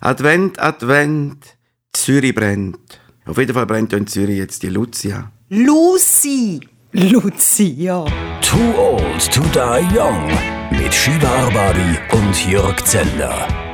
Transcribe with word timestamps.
Advent, 0.00 0.60
Advent, 0.60 1.56
Zürich 1.92 2.34
brennt. 2.34 2.78
Auf 3.26 3.38
jeden 3.38 3.52
Fall 3.54 3.66
brennt 3.66 3.92
ja 3.92 3.98
in 3.98 4.06
Zürich 4.06 4.38
jetzt 4.38 4.62
die 4.62 4.68
Lucia. 4.68 5.30
Lucy! 5.48 6.60
Lucia. 6.92 8.06
Too 8.40 8.74
Old 8.78 9.32
to 9.32 9.42
Die 9.52 9.98
Young 9.98 10.30
mit 10.70 10.94
Shiva 10.94 11.28
Arbabi 11.28 11.98
und 12.12 12.50
Jörg 12.50 12.82
Zeller. 12.84 13.67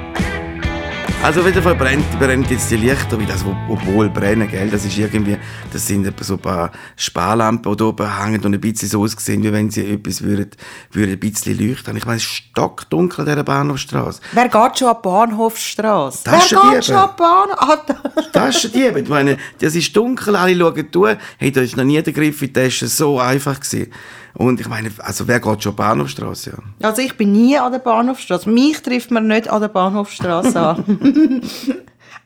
Also 1.24 1.40
auf 1.40 1.46
jeden 1.46 1.62
Fall 1.62 1.74
brennt, 1.74 2.18
brennt 2.18 2.50
jetzt 2.50 2.70
die 2.70 2.76
Lichter, 2.76 3.18
wie 3.18 3.24
das, 3.24 3.42
obwohl 3.66 4.10
brennen, 4.10 4.46
gell? 4.46 4.68
Das 4.68 4.84
ist 4.84 4.98
irgendwie, 4.98 5.38
das 5.72 5.86
sind 5.86 6.12
so 6.20 6.34
ein 6.34 6.38
paar 6.38 6.70
Sparlampen, 6.96 7.74
die 7.74 7.82
oben 7.82 8.22
hängen 8.22 8.44
und 8.44 8.52
ein 8.52 8.60
bisschen 8.60 8.90
so 8.90 9.00
aussehen, 9.00 9.42
wie 9.42 9.50
wenn 9.50 9.70
sie 9.70 9.86
etwas 9.90 10.20
würden, 10.20 10.50
würden 10.92 11.12
ein 11.12 11.18
bisschen 11.18 11.56
leuchten. 11.58 11.96
Ich 11.96 12.04
meine, 12.04 12.18
es 12.18 12.24
ist 12.24 12.30
stockdunkel 12.30 13.20
an 13.20 13.26
dieser 13.26 13.42
Bahnhofstrasse. 13.42 14.20
Wer 14.32 14.50
geht 14.50 14.78
schon 14.78 14.88
an 14.88 14.96
die 14.98 15.08
Bahnhofstrasse? 15.08 16.20
Wer 16.24 16.32
Taschendiebe. 16.40 16.74
geht 16.74 16.84
schon 16.84 16.96
an 16.96 17.10
die 17.10 17.22
Bahnhofstrasse? 17.22 18.32
Taschendiebe. 18.32 19.00
Ich 19.00 19.08
meine, 19.08 19.38
das 19.60 19.74
ist 19.74 19.96
dunkel, 19.96 20.36
alle 20.36 20.54
schauen 20.54 20.88
durch. 20.90 21.16
Hey, 21.38 21.50
da 21.50 21.62
ist 21.62 21.74
noch 21.74 21.84
nie 21.84 22.02
der 22.02 22.12
Griff 22.12 22.42
in 22.42 22.48
die 22.48 22.52
Tasche 22.52 22.86
so 22.86 23.18
einfach 23.18 23.58
gewesen. 23.58 23.90
Und 24.34 24.60
ich 24.60 24.68
meine, 24.68 24.90
also 24.98 25.28
wer 25.28 25.38
geht 25.38 25.62
schon 25.62 25.72
an 25.72 25.76
die 25.76 25.82
Bahnhofstrasse? 25.82 26.50
Ja? 26.50 26.88
Also 26.88 27.02
ich 27.02 27.16
bin 27.16 27.32
nie 27.32 27.56
an 27.56 27.72
der 27.72 27.78
Bahnhofstrasse. 27.78 28.48
Mich 28.48 28.82
trifft 28.82 29.10
man 29.10 29.28
nicht 29.28 29.48
an 29.48 29.60
der 29.60 29.68
Bahnhofstrasse 29.68 30.60
an. 30.60 31.42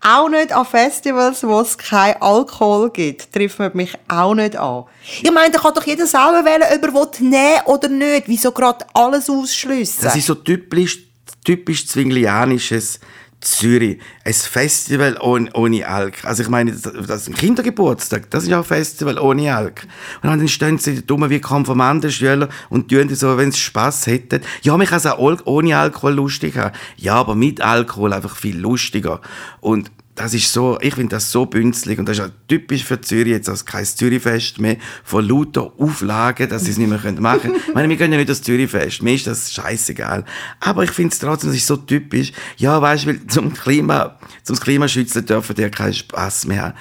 auch 0.01 0.29
nicht 0.29 0.53
an 0.53 0.65
Festivals, 0.65 1.43
wo 1.43 1.61
es 1.61 1.77
keinen 1.77 2.21
Alkohol 2.23 2.91
gibt, 2.91 3.33
trifft 3.33 3.59
man 3.59 3.73
mich 3.75 3.95
auch 4.09 4.35
nicht 4.35 4.57
an. 4.57 4.85
Ich 5.23 5.31
meine, 5.31 5.53
da 5.53 5.61
kann 5.61 5.75
doch 5.75 5.87
jeder 5.87 6.07
selber 6.07 6.45
wählen, 6.45 6.63
ob 6.97 7.15
er 7.15 7.23
nehmen 7.23 7.61
oder 7.67 7.89
nicht. 7.89 8.27
Wieso 8.27 8.53
gerade 8.53 8.87
alles 8.95 9.29
ausschliessen? 9.29 10.05
Das 10.05 10.17
ist 10.17 10.27
so 10.27 10.35
typisch, 10.35 10.99
typisch 11.45 11.87
zwinglianisches 11.89 13.01
Zürich. 13.41 14.01
Ein 14.25 14.33
Festival 14.33 15.17
ohne, 15.21 15.51
ohne 15.55 15.87
Alk. 15.87 16.25
Also 16.25 16.43
ich 16.43 16.49
meine, 16.49 16.73
das 16.73 17.23
ist 17.23 17.29
ein 17.29 17.35
Kindergeburtstag, 17.35 18.31
das 18.31 18.45
ist 18.45 18.53
auch 18.53 18.59
ein 18.59 18.65
Festival 18.65 19.19
ohne 19.19 19.55
Alk. 19.55 19.87
Und 20.23 20.29
dann 20.29 20.49
stehen 20.49 20.79
sie 20.79 21.03
dumm 21.03 21.29
wie 21.31 21.41
Konfirmandenschüler 21.41 22.49
und 22.69 22.91
tun 22.91 23.15
so, 23.15 23.37
wenn 23.39 23.53
sie 23.53 23.61
Spass 23.61 24.07
hätten. 24.07 24.41
Ja, 24.63 24.77
man 24.77 24.87
kann 24.87 24.99
es 24.99 25.07
auch 25.07 25.19
ohne 25.45 25.79
Alkohol 25.79 26.15
lustig 26.15 26.57
haben. 26.57 26.75
Ja, 26.97 27.15
aber 27.15 27.37
mit 27.37 27.61
Alkohol 27.61 28.13
einfach 28.13 28.37
viel 28.37 28.59
lustiger. 28.59 29.21
Und 29.61 29.91
das 30.19 30.35
ist 30.35 30.53
so, 30.53 30.79
ich 30.81 30.97
finde 30.97 31.15
das 31.15 31.31
so 31.31 31.47
bünzlig 31.47 31.97
und 31.99 32.09
das 32.09 32.19
ist 32.19 32.25
auch 32.25 32.31
typisch 32.49 32.83
für 32.83 33.01
Zürich 33.01 33.29
jetzt 33.29 33.49
als 33.49 33.65
kein 33.65 33.85
Zürichfest 33.85 34.59
mehr 34.59 34.77
von 35.05 35.27
lauter 35.27 35.73
Auflagen, 35.79 36.49
dass 36.49 36.65
sie 36.65 36.73
es 36.73 36.77
nicht 36.77 36.89
mehr 36.89 36.99
machen 37.21 37.53
können. 37.53 37.63
ich 37.69 37.75
meine, 37.75 37.89
wir 37.89 37.97
gehen 37.97 38.11
ja 38.11 38.19
nicht 38.19 38.29
das 38.29 38.43
Zürichfest, 38.43 39.01
mir 39.01 39.15
ist 39.15 39.29
das 39.29 39.53
scheißegal. 39.53 40.25
Aber 40.59 40.83
ich 40.83 40.91
finde 40.91 41.13
es 41.13 41.21
trotzdem, 41.21 41.51
das 41.51 41.57
ist 41.57 41.69
so 41.69 41.77
typisch. 41.77 42.33
Ja, 42.57 42.83
weißt 42.83 43.07
du, 43.07 43.27
zum 43.29 43.53
Klima, 43.55 44.17
zum 44.43 44.59
Klimaschützen 44.59 45.25
dürfen 45.25 45.55
die 45.55 45.71
keinen 45.71 45.95
Spaß 45.95 46.47
mehr 46.47 46.63
haben. 46.63 46.75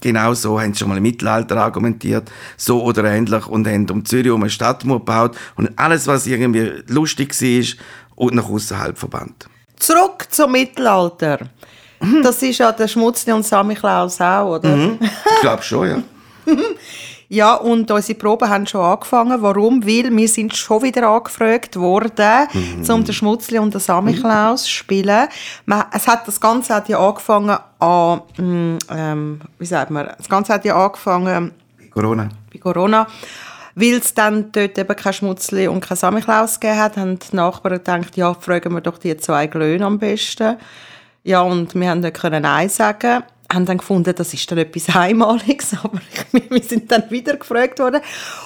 Genau 0.00 0.34
so 0.34 0.60
haben 0.60 0.72
sie 0.72 0.80
schon 0.80 0.88
mal 0.88 0.96
im 0.96 1.04
Mittelalter 1.04 1.58
argumentiert, 1.58 2.28
so 2.56 2.82
oder 2.82 3.04
ähnlich, 3.04 3.46
und 3.46 3.68
haben 3.68 3.88
um 3.90 4.04
Zürich 4.04 4.32
um 4.32 4.40
eine 4.40 4.50
Stadtmauer 4.50 4.98
gebaut 4.98 5.36
und 5.54 5.78
alles, 5.78 6.08
was 6.08 6.26
irgendwie 6.26 6.82
lustig 6.88 7.40
war, 7.40 7.76
und 8.16 8.34
nach 8.34 8.48
außerhalb 8.48 8.98
verbannt. 8.98 9.46
Zurück 9.78 10.26
zum 10.30 10.52
Mittelalter. 10.52 11.50
Das 12.22 12.42
ist 12.42 12.58
ja 12.58 12.72
der 12.72 12.88
Schmutzli 12.88 13.32
und 13.32 13.44
Sammy 13.44 13.74
Klaus 13.74 14.20
auch, 14.20 14.56
oder? 14.56 14.76
Mhm. 14.76 14.98
Ich 15.00 15.40
glaube 15.40 15.62
schon, 15.62 15.88
ja. 15.88 16.02
Ja, 17.32 17.54
und 17.54 17.88
unsere 17.88 18.18
Proben 18.18 18.48
haben 18.48 18.66
schon 18.66 18.80
angefangen. 18.80 19.40
Warum? 19.40 19.86
Weil 19.86 20.10
wir 20.10 20.26
sind 20.26 20.56
schon 20.56 20.82
wieder 20.82 21.08
angefragt 21.08 21.76
worden, 21.76 22.48
mhm. 22.52 22.90
um 22.90 23.04
den 23.04 23.14
Schmutzli 23.14 23.56
und 23.60 23.72
den 23.72 23.80
Sammy 23.80 24.14
Klaus 24.14 24.64
zu 24.64 24.70
spielen. 24.70 25.28
Man, 25.64 25.84
es 25.92 26.08
hat, 26.08 26.26
das 26.26 26.40
Ganze 26.40 26.74
hat 26.74 26.88
ja 26.88 26.98
angefangen 26.98 27.56
an, 27.78 28.22
mm, 28.36 28.78
ähm, 28.90 29.40
wie 29.60 29.64
sagt 29.64 29.92
man, 29.92 30.08
das 30.18 30.28
Ganze 30.28 30.54
hat 30.54 30.64
ja 30.64 30.74
angefangen 30.84 31.52
bei 31.78 31.86
Corona. 31.86 32.30
Bei 32.52 32.58
Corona. 32.58 33.06
Weil 33.76 33.98
es 33.98 34.12
dann 34.12 34.50
dort 34.50 34.76
eben 34.76 34.96
kein 34.96 35.12
Schmutzli 35.12 35.68
und 35.68 35.82
kein 35.82 35.96
Sammy 35.96 36.22
Klaus 36.22 36.58
gegeben 36.58 36.80
hat, 36.80 36.96
haben 36.96 37.16
die 37.16 37.36
Nachbarn 37.36 37.76
gedacht, 37.76 38.16
ja, 38.16 38.34
fragen 38.34 38.72
wir 38.72 38.80
doch 38.80 38.98
die 38.98 39.16
zwei 39.16 39.46
Glöhne 39.46 39.86
am 39.86 40.00
besten. 40.00 40.56
Ja, 41.22 41.42
und 41.42 41.74
wir 41.74 41.90
haben 41.90 42.00
nicht 42.00 42.16
Nein 42.40 42.68
sagen 42.68 43.22
haben 43.52 43.66
dann 43.66 43.78
gefunden, 43.78 44.14
das 44.14 44.32
ist 44.32 44.50
dann 44.50 44.58
etwas 44.58 44.94
Einmaliges, 44.94 45.74
aber 45.82 46.00
wir 46.32 46.62
sind 46.62 46.90
dann 46.90 47.10
wieder 47.10 47.36
gefragt 47.36 47.78
worden. 47.78 48.00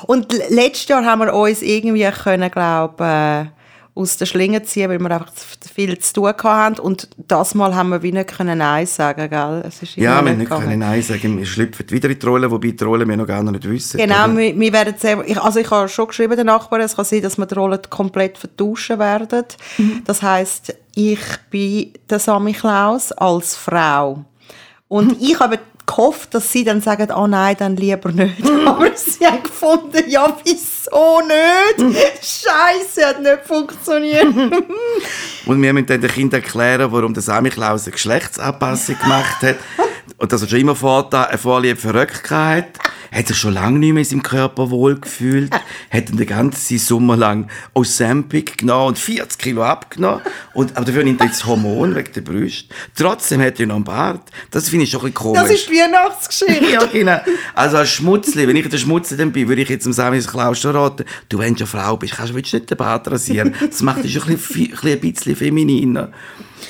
Und 0.06 0.32
letztes 0.48 0.88
Jahr 0.88 1.04
haben 1.04 1.20
wir 1.20 1.34
uns 1.34 1.62
irgendwie 1.62 2.08
können, 2.10 2.50
glaube 2.50 3.04
äh, 3.04 3.63
aus 3.97 4.16
der 4.16 4.27
Schlinge 4.27 4.62
ziehen, 4.65 4.91
weil 4.91 4.99
wir 4.99 5.10
einfach 5.10 5.32
viel 5.72 5.97
zu 5.99 6.12
tun 6.15 6.32
hatten. 6.43 6.81
Und 6.81 7.09
das 7.16 7.55
Mal 7.55 7.75
haben 7.77 7.91
wir 7.91 8.03
wie 8.03 8.10
nicht 8.10 8.37
können 8.37 8.59
Nein 8.59 8.87
sagen, 8.87 9.31
gell? 9.31 9.62
Es 9.66 9.82
ist 9.82 9.94
ja, 9.94 10.03
wir 10.03 10.31
haben 10.31 10.38
nicht 10.38 10.50
können 10.50 10.81
Nein 10.81 11.00
sagen. 11.00 11.38
Wir 11.38 11.47
schlüpfen 11.47 11.88
wieder 11.91 12.10
in 12.10 12.19
die 12.19 12.27
Rolle, 12.27 12.50
wobei 12.50 12.72
die 12.72 12.84
Rolle 12.84 13.06
wir 13.06 13.16
noch 13.16 13.27
gar 13.27 13.43
nicht 13.44 13.69
wissen. 13.69 13.99
Genau, 13.99 14.37
wir, 14.37 14.59
wir, 14.59 14.72
werden 14.72 14.94
sehr, 14.99 15.22
ich, 15.25 15.41
also 15.41 15.60
ich 15.60 15.71
habe 15.71 15.88
schon 15.88 16.09
geschrieben, 16.09 16.37
den 16.37 16.47
Nachbarn, 16.47 16.82
es 16.82 16.97
kann 16.97 17.05
sein, 17.05 17.22
dass 17.22 17.38
wir 17.38 17.47
die 17.47 17.55
Rolle 17.55 17.81
komplett 17.88 18.37
vertauschen 18.37 18.99
werden. 18.99 19.44
Mhm. 19.78 20.03
Das 20.05 20.22
heisst, 20.22 20.75
ich 20.97 21.21
bin 21.50 21.93
der 22.11 22.19
Sammy 22.19 22.53
Klaus 22.53 23.12
als 23.12 23.55
Frau. 23.55 24.25
Und 24.88 25.16
ich 25.21 25.38
habe 25.38 25.61
gehofft, 25.86 26.34
dass 26.34 26.50
sie 26.50 26.64
dann 26.64 26.80
sagen, 26.80 27.12
oh 27.12 27.26
nein, 27.26 27.56
dann 27.58 27.76
lieber 27.76 28.10
nicht. 28.12 28.42
Aber 28.66 28.90
sie 28.94 29.26
haben 29.26 29.42
gefunden, 29.42 30.04
ja, 30.08 30.36
wieso 30.44 31.20
nicht? 31.20 32.24
Scheiße, 32.24 33.06
hat 33.06 33.22
nicht 33.22 33.44
funktioniert. 33.44 34.24
und 35.46 35.62
wir 35.62 35.72
müssen 35.72 35.86
dann 35.86 36.00
den 36.00 36.10
Kindern 36.10 36.42
erklären, 36.42 36.90
warum 36.90 37.14
der 37.14 37.22
Sammy 37.22 37.50
Klaus 37.50 37.84
eine 37.84 37.92
Geschlechtsanpassung 37.92 38.98
gemacht 38.98 39.42
hat. 39.42 39.56
Und 40.19 40.32
dass 40.32 40.42
er 40.42 40.48
schon 40.48 40.60
immer 40.60 40.76
eine 41.28 41.38
Vorliebe 41.38 41.81
für 41.81 41.94
Röcke 41.94 42.37
hat 42.37 42.78
hat 43.15 43.31
er 43.31 43.37
schon 43.37 43.54
lange 43.54 43.78
nicht 43.78 43.92
mehr 43.92 44.03
in 44.03 44.09
seinem 44.09 44.22
Körper 44.22 44.70
wohlgefühlt, 44.70 45.54
hat 45.91 46.09
den 46.09 46.26
ganzen 46.26 46.78
Sommer 46.78 47.16
lang 47.16 47.48
Ozempic 47.72 48.59
genommen 48.59 48.88
und 48.88 48.98
40 48.98 49.38
Kilo 49.38 49.62
abgenommen. 49.62 50.20
Und, 50.53 50.76
aber 50.76 50.84
dafür 50.84 51.04
nimmt 51.04 51.20
er 51.20 51.28
jetzt 51.28 51.47
Hormon 51.47 51.94
wegen 51.94 52.12
der 52.12 52.20
Brust. 52.22 52.66
Trotzdem 52.97 53.41
hat 53.41 53.60
er 53.60 53.66
noch 53.66 53.76
einen 53.76 53.84
Bart. 53.84 54.22
Das 54.50 54.69
finde 54.69 54.84
ich 54.84 54.91
schon 54.91 55.00
ein 55.00 55.12
bisschen 55.12 55.32
komisch. 55.32 55.43
Das 55.43 55.50
ist 55.50 55.69
die 55.69 55.75
Weihnachtsgeschichte. 55.75 56.88
genau. 56.93 57.20
Also 57.54 57.76
als 57.76 57.91
Schmutzli, 57.91 58.48
wenn 58.48 58.56
ich 58.56 58.69
der 58.69 58.78
Schmutzli 58.78 59.16
dann 59.16 59.31
bin, 59.31 59.48
würde 59.48 59.62
ich 59.62 59.69
jetzt 59.69 59.87
dem 59.87 59.93
Sammy 59.93 60.20
Klaus 60.20 60.59
schon 60.59 60.75
raten, 60.75 61.04
du, 61.28 61.38
wenn 61.38 61.54
du 61.54 61.60
eine 61.60 61.66
Frau 61.69 61.97
bist, 61.97 62.14
kannst, 62.16 62.34
willst 62.34 62.53
du 62.53 62.56
nicht 62.56 62.70
den 62.70 62.76
Bart 62.76 63.09
rasieren. 63.09 63.54
Das 63.60 63.82
macht 63.82 64.03
dich 64.03 64.12
schon 64.12 64.25
ein 64.25 64.37
bisschen, 64.37 64.72
ein 64.82 65.00
bisschen 65.00 65.37
femininer. 65.37 66.10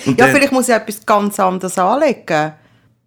Und 0.05 0.19
ja, 0.19 0.27
dann, 0.27 0.35
vielleicht 0.35 0.53
muss 0.53 0.69
ich 0.69 0.75
etwas 0.75 1.07
ganz 1.07 1.41
anderes 1.41 1.79
anlegen. 1.79 2.53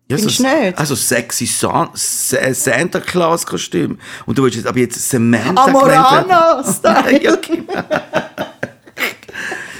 Ja, 0.09 0.17
so, 0.17 0.25
nicht? 0.25 0.77
Also 0.77 0.95
sexy 0.95 1.45
Santa 1.45 2.99
Claus 3.01 3.45
Kostüm. 3.45 3.99
Und 4.25 4.37
du 4.37 4.43
willst 4.43 4.55
jetzt 4.55 4.67
aber 4.67 4.79
jetzt 4.79 5.09
Samantha 5.09 5.65
Amorano 5.65 6.63
Style. 6.63 7.23
ja, 7.23 7.35
genau. 7.35 7.83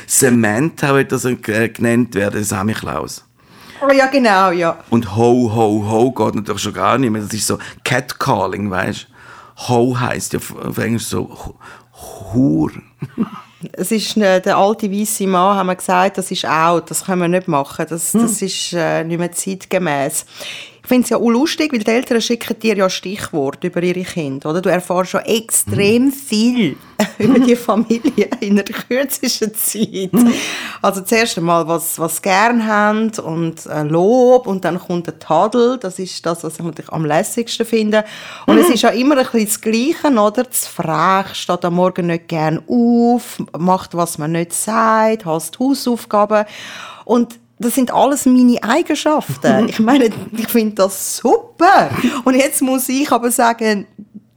Samantha 0.06 0.94
wird 0.94 1.12
das 1.12 1.24
genannt 1.24 2.14
werden, 2.16 2.44
Sammy 2.44 2.74
Klaus. 2.74 3.24
Oh 3.82 3.92
ja, 3.92 4.08
genau, 4.08 4.52
ja. 4.52 4.84
Und 4.90 5.16
Ho, 5.16 5.52
Ho, 5.54 5.90
Ho 5.90 6.12
geht 6.12 6.36
natürlich 6.36 6.62
schon 6.62 6.74
gar 6.74 6.98
nicht 6.98 7.12
mehr. 7.12 7.22
Das 7.22 7.34
ist 7.34 7.48
so 7.48 7.60
Catcalling, 7.84 8.70
weißt 8.70 9.08
du? 9.08 9.68
Ho 9.70 10.00
heisst 10.00 10.34
ja 10.34 10.40
auf 10.40 10.78
Englisch 10.78 11.06
so 11.06 11.56
Hur. 12.34 12.72
Es 13.74 13.92
ist 13.92 14.18
äh, 14.18 14.40
der 14.40 14.58
alte 14.58 14.92
weiße 14.92 15.26
Mann, 15.26 15.58
haben 15.58 15.68
wir 15.68 15.76
gesagt, 15.76 16.18
das 16.18 16.30
ist 16.30 16.46
out, 16.46 16.92
das 16.92 17.06
können 17.06 17.22
wir 17.22 17.28
nicht 17.28 17.48
machen, 17.48 17.86
das, 17.90 18.14
hm. 18.14 18.22
das 18.22 18.42
ist 18.42 18.74
äh, 18.74 19.04
nicht 19.04 19.18
mehr 19.18 19.32
zeitgemäß. 19.32 20.26
Ich 20.88 20.90
finde 20.90 21.04
es 21.04 21.10
ja 21.10 21.18
auch 21.18 21.30
lustig, 21.30 21.74
weil 21.74 21.80
die 21.80 21.92
Eltern 21.92 22.22
schicken 22.22 22.58
dir 22.60 22.78
ja 22.78 22.90
Stichworte 22.90 23.68
über 23.68 23.84
ihre 23.84 24.04
Kinder, 24.04 24.52
oder? 24.52 24.62
Du 24.62 24.70
erfährst 24.70 25.12
schon 25.12 25.20
extrem 25.20 26.06
mhm. 26.06 26.12
viel 26.14 26.78
über 27.18 27.40
die 27.40 27.58
Familie 27.58 28.30
in 28.40 28.56
der 28.56 28.64
kürzesten 28.64 29.54
Zeit. 29.54 30.14
Mhm. 30.14 30.32
Also 30.82 31.02
zuerst 31.02 31.38
einmal, 31.38 31.68
was, 31.68 32.00
was 32.00 32.16
sie 32.16 32.22
gerne 32.22 32.66
haben 32.66 33.12
und 33.22 33.66
äh, 33.66 33.84
Lob 33.84 34.48
und 34.48 34.64
dann 34.64 34.80
kommt 34.80 35.08
der 35.08 35.20
Tadel, 35.20 35.78
das 35.78 36.00
ist 36.00 36.26
das, 36.26 36.46
was 36.46 36.58
ich 36.58 36.64
natürlich 36.64 36.94
am 36.94 37.04
lässigsten 37.04 37.66
finde. 37.66 38.06
Und 38.46 38.56
mhm. 38.56 38.62
es 38.62 38.70
ist 38.70 38.84
ja 38.84 38.92
immer 38.92 39.18
ein 39.18 39.26
bisschen 39.26 39.46
das 39.46 39.60
Gleiche, 39.60 40.08
oder? 40.08 40.44
Das 40.46 40.68
Frech 40.68 41.36
steht 41.36 41.66
am 41.66 41.74
Morgen 41.74 42.08
nicht 42.08 42.30
gern 42.30 42.64
auf, 42.66 43.44
macht, 43.60 43.94
was 43.94 44.18
man 44.20 44.32
nicht 44.32 44.54
sagt, 44.54 45.26
hasst 45.26 45.60
Hausaufgaben 45.60 46.46
und 47.04 47.38
das 47.60 47.76
sind 47.76 47.92
alles 47.92 48.26
meine 48.26 48.62
Eigenschaften. 48.64 49.68
Ich 49.78 49.80
meine, 49.80 50.10
ich 50.32 50.48
finde 50.48 50.76
das 50.76 51.18
super. 51.18 51.90
Und 52.24 52.36
jetzt 52.36 52.62
muss 52.62 52.88
ich 52.90 53.12
aber 53.12 53.32
sagen, 53.32 53.86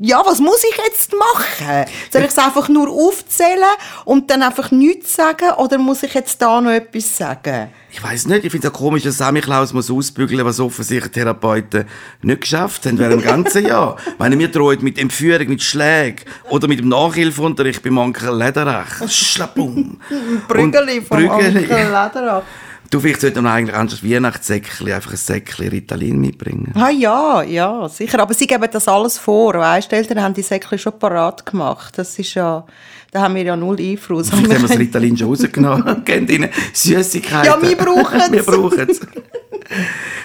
ja, 0.03 0.23
was 0.25 0.41
muss 0.41 0.65
ich 0.65 0.77
jetzt 0.83 1.13
machen? 1.13 1.85
Soll 2.11 2.23
ich 2.23 2.29
es 2.29 2.39
einfach 2.39 2.71
nur 2.71 2.89
aufzählen 2.89 3.63
und 4.07 4.31
dann 4.31 4.43
einfach 4.43 4.71
nichts 4.71 5.15
sagen 5.15 5.51
oder 5.59 5.77
muss 5.77 6.03
ich 6.03 6.15
jetzt 6.15 6.41
da 6.41 6.59
noch 6.63 6.71
etwas 6.71 7.19
sagen? 7.19 7.69
Ich 7.93 8.03
weiß 8.03 8.27
nicht, 8.29 8.45
ich 8.45 8.51
finde 8.51 8.67
es 8.67 8.73
ja 8.73 8.79
komisch, 8.79 9.03
dass 9.03 9.19
Sammy 9.19 9.43
Klaus 9.43 9.75
muss 9.75 9.91
ausbügeln, 9.91 10.43
was 10.47 10.59
offensichtlich 10.59 11.13
Therapeuten 11.13 11.85
nicht 12.23 12.41
geschafft 12.41 12.87
haben 12.87 12.99
während 12.99 13.21
dem 13.21 13.25
ganzen 13.25 13.67
Jahr. 13.67 13.97
Ich 14.07 14.13
meine, 14.19 14.39
wir 14.39 14.49
drohen 14.49 14.83
mit 14.83 14.99
Entführung, 14.99 15.49
mit 15.49 15.63
Schlägen 15.63 16.25
oder 16.49 16.67
mit 16.67 16.79
dem 16.79 16.89
Nachhilfeunterricht 16.89 17.83
beim 17.83 17.99
Onkel 17.99 18.35
Lederach. 18.35 19.07
Schlapum. 19.07 20.01
Brügeli 20.49 21.03
vom 21.03 21.29
Onkel 21.29 21.59
Lederach. 21.59 22.43
Du, 22.91 22.99
vielleicht 22.99 23.21
sollte 23.21 23.41
man 23.41 23.53
eigentlich 23.53 23.77
anstatt 23.77 24.03
Weihnachtssäckchen 24.05 24.93
einfach 24.93 25.13
ein 25.13 25.17
Säckchen 25.17 25.69
Ritalin 25.69 26.21
mitbringen. 26.21 26.73
Ah 26.75 26.91
ja, 26.91 27.41
ja, 27.43 27.89
sicher. 27.89 28.19
Aber 28.19 28.35
sie 28.35 28.49
geben 28.49 28.69
das 28.71 28.89
alles 28.89 29.17
vor, 29.17 29.55
weißt? 29.55 29.91
Die 29.93 29.95
Eltern 29.95 30.21
haben 30.21 30.35
die 30.35 30.43
Säckchen 30.43 30.77
schon 30.77 30.99
parat 30.99 31.47
gemacht. 31.47 31.97
Das 31.97 32.19
ist 32.19 32.35
ja, 32.35 32.67
da 33.13 33.21
haben 33.21 33.37
wir 33.37 33.45
ja 33.45 33.55
null 33.55 33.77
Einfluss. 33.81 34.31
Vielleicht 34.31 34.53
haben 34.55 34.63
wir 34.63 34.69
das 34.69 34.79
Ritalin 34.79 35.17
schon 35.17 35.29
rausgenommen. 35.29 36.05
Geben 36.05 36.29
ihnen 36.29 36.51
Süßigkeiten. 36.73 37.47
Ja, 37.47 37.63
wir 37.63 37.77
brauchen 37.77 38.21
es. 38.21 38.33
wir 38.33 38.43
brauchen 38.43 38.89
es. 38.91 39.01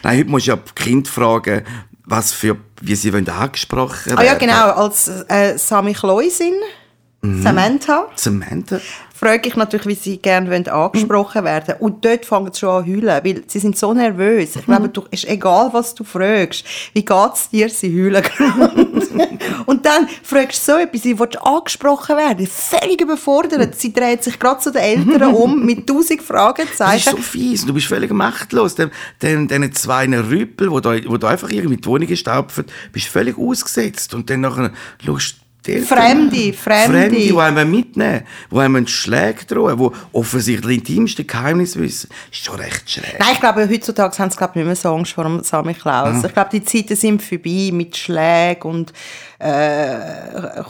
Nein, 0.02 0.18
heute 0.20 0.30
musst 0.30 0.48
du 0.48 0.52
ja 0.52 0.58
die 0.58 0.84
Kinder 0.84 1.10
fragen, 1.10 1.62
was 2.06 2.34
für, 2.34 2.58
wie 2.82 2.96
sie 2.96 3.14
wollen 3.14 3.30
angesprochen 3.30 4.08
werden. 4.08 4.20
Ah 4.20 4.24
ja, 4.24 4.34
genau, 4.34 4.72
als 4.72 5.08
äh, 5.28 5.56
Sami 5.58 5.94
Kleusin, 5.94 6.54
Mhm. 7.22 7.42
Samantha, 7.42 8.08
Samantha. 8.16 8.80
Frage 9.16 9.48
ich 9.48 9.56
natürlich, 9.56 9.88
wie 9.88 9.96
sie 9.96 10.18
gerne 10.18 10.50
wollen 10.50 10.68
angesprochen 10.68 11.46
werden 11.46 11.76
Und 11.80 12.04
dort 12.04 12.26
fangen 12.26 12.52
sie 12.52 12.60
schon 12.60 12.70
an 12.70 12.86
zu 12.86 12.94
heulen, 12.94 13.24
weil 13.24 13.44
sie 13.48 13.60
sind 13.60 13.78
so 13.78 13.94
nervös. 13.94 14.58
Ich 14.58 14.66
glaube, 14.66 14.90
du, 14.90 15.06
ist 15.10 15.26
egal, 15.26 15.70
was 15.72 15.96
du 15.96 16.04
fragst. 16.04 16.66
Wie 16.94 17.06
geht's 17.06 17.50
dir? 17.50 17.70
Sie 17.70 17.90
heulen. 17.90 18.24
Und 19.66 19.86
dann 19.86 20.08
fragst 20.22 20.68
du 20.68 20.74
so 20.74 20.78
etwas, 20.78 21.04
sie 21.04 21.18
will 21.18 21.30
angesprochen 21.42 22.18
werden. 22.18 22.46
Völlig 22.46 23.02
überfordert. 23.02 23.76
Sie 23.76 23.94
dreht 23.94 24.24
sich 24.24 24.38
gerade 24.38 24.60
zu 24.60 24.72
den 24.72 24.82
Eltern 24.82 25.34
um 25.34 25.66
mit 25.66 25.88
tausend 25.88 26.22
Das 26.78 26.96
ist 26.98 27.10
so 27.10 27.18
fies. 27.18 27.66
Du 27.66 27.74
bist 27.74 27.88
völlig 27.88 28.12
machtlos. 28.12 28.76
Den, 28.76 28.92
den, 29.22 29.48
den 29.48 29.74
zwei 29.74 30.06
Rüppel, 30.08 30.70
wo 30.70 30.82
du, 30.82 30.90
wo 31.08 31.18
du 31.18 31.28
einfach 31.28 31.50
irgendwie 31.50 31.78
die 31.78 31.86
Wohnung 31.86 32.08
gestaubt 32.08 32.54
bist 32.92 33.08
völlig 33.08 33.38
ausgesetzt. 33.38 34.14
Und 34.14 34.30
dann 34.30 34.42
nachher 34.42 34.72
schaust 35.04 35.45
Eltern 35.68 35.98
Fremde. 35.98 36.54
Fremde. 36.54 36.98
Fremde, 36.98 37.16
die 37.16 37.38
einem 37.38 37.72
mitnehmen, 37.72 38.24
die 38.52 38.58
einem 38.58 38.76
einen 38.76 38.88
Schlag 38.88 39.48
drohen, 39.48 39.78
die 39.78 39.90
offensichtlich 40.14 40.84
die 40.84 40.98
intimsten 40.98 41.28
Geheimnisse 41.28 41.80
wissen. 41.80 42.10
Ist 42.32 42.46
schon 42.46 42.56
recht 42.56 42.90
schräg. 42.90 43.16
Nein, 43.20 43.30
ich 43.34 43.40
glaube, 43.40 43.68
heutzutage 43.70 44.18
haben 44.18 44.30
sie 44.30 44.38
glaube 44.38 44.60
nicht 44.60 44.66
mehr 44.66 44.76
so 44.76 44.94
Angst 44.94 45.14
vor 45.14 45.24
dem 45.24 45.44
Sammy 45.44 45.74
Klaus. 45.74 46.24
Ich 46.24 46.34
glaube, 46.34 46.50
die 46.52 46.64
Zeiten 46.64 46.96
sind 46.96 47.22
vorbei 47.22 47.70
mit 47.72 47.96
Schlägen 47.96 48.70
und 48.70 48.94
äh, 49.40 49.98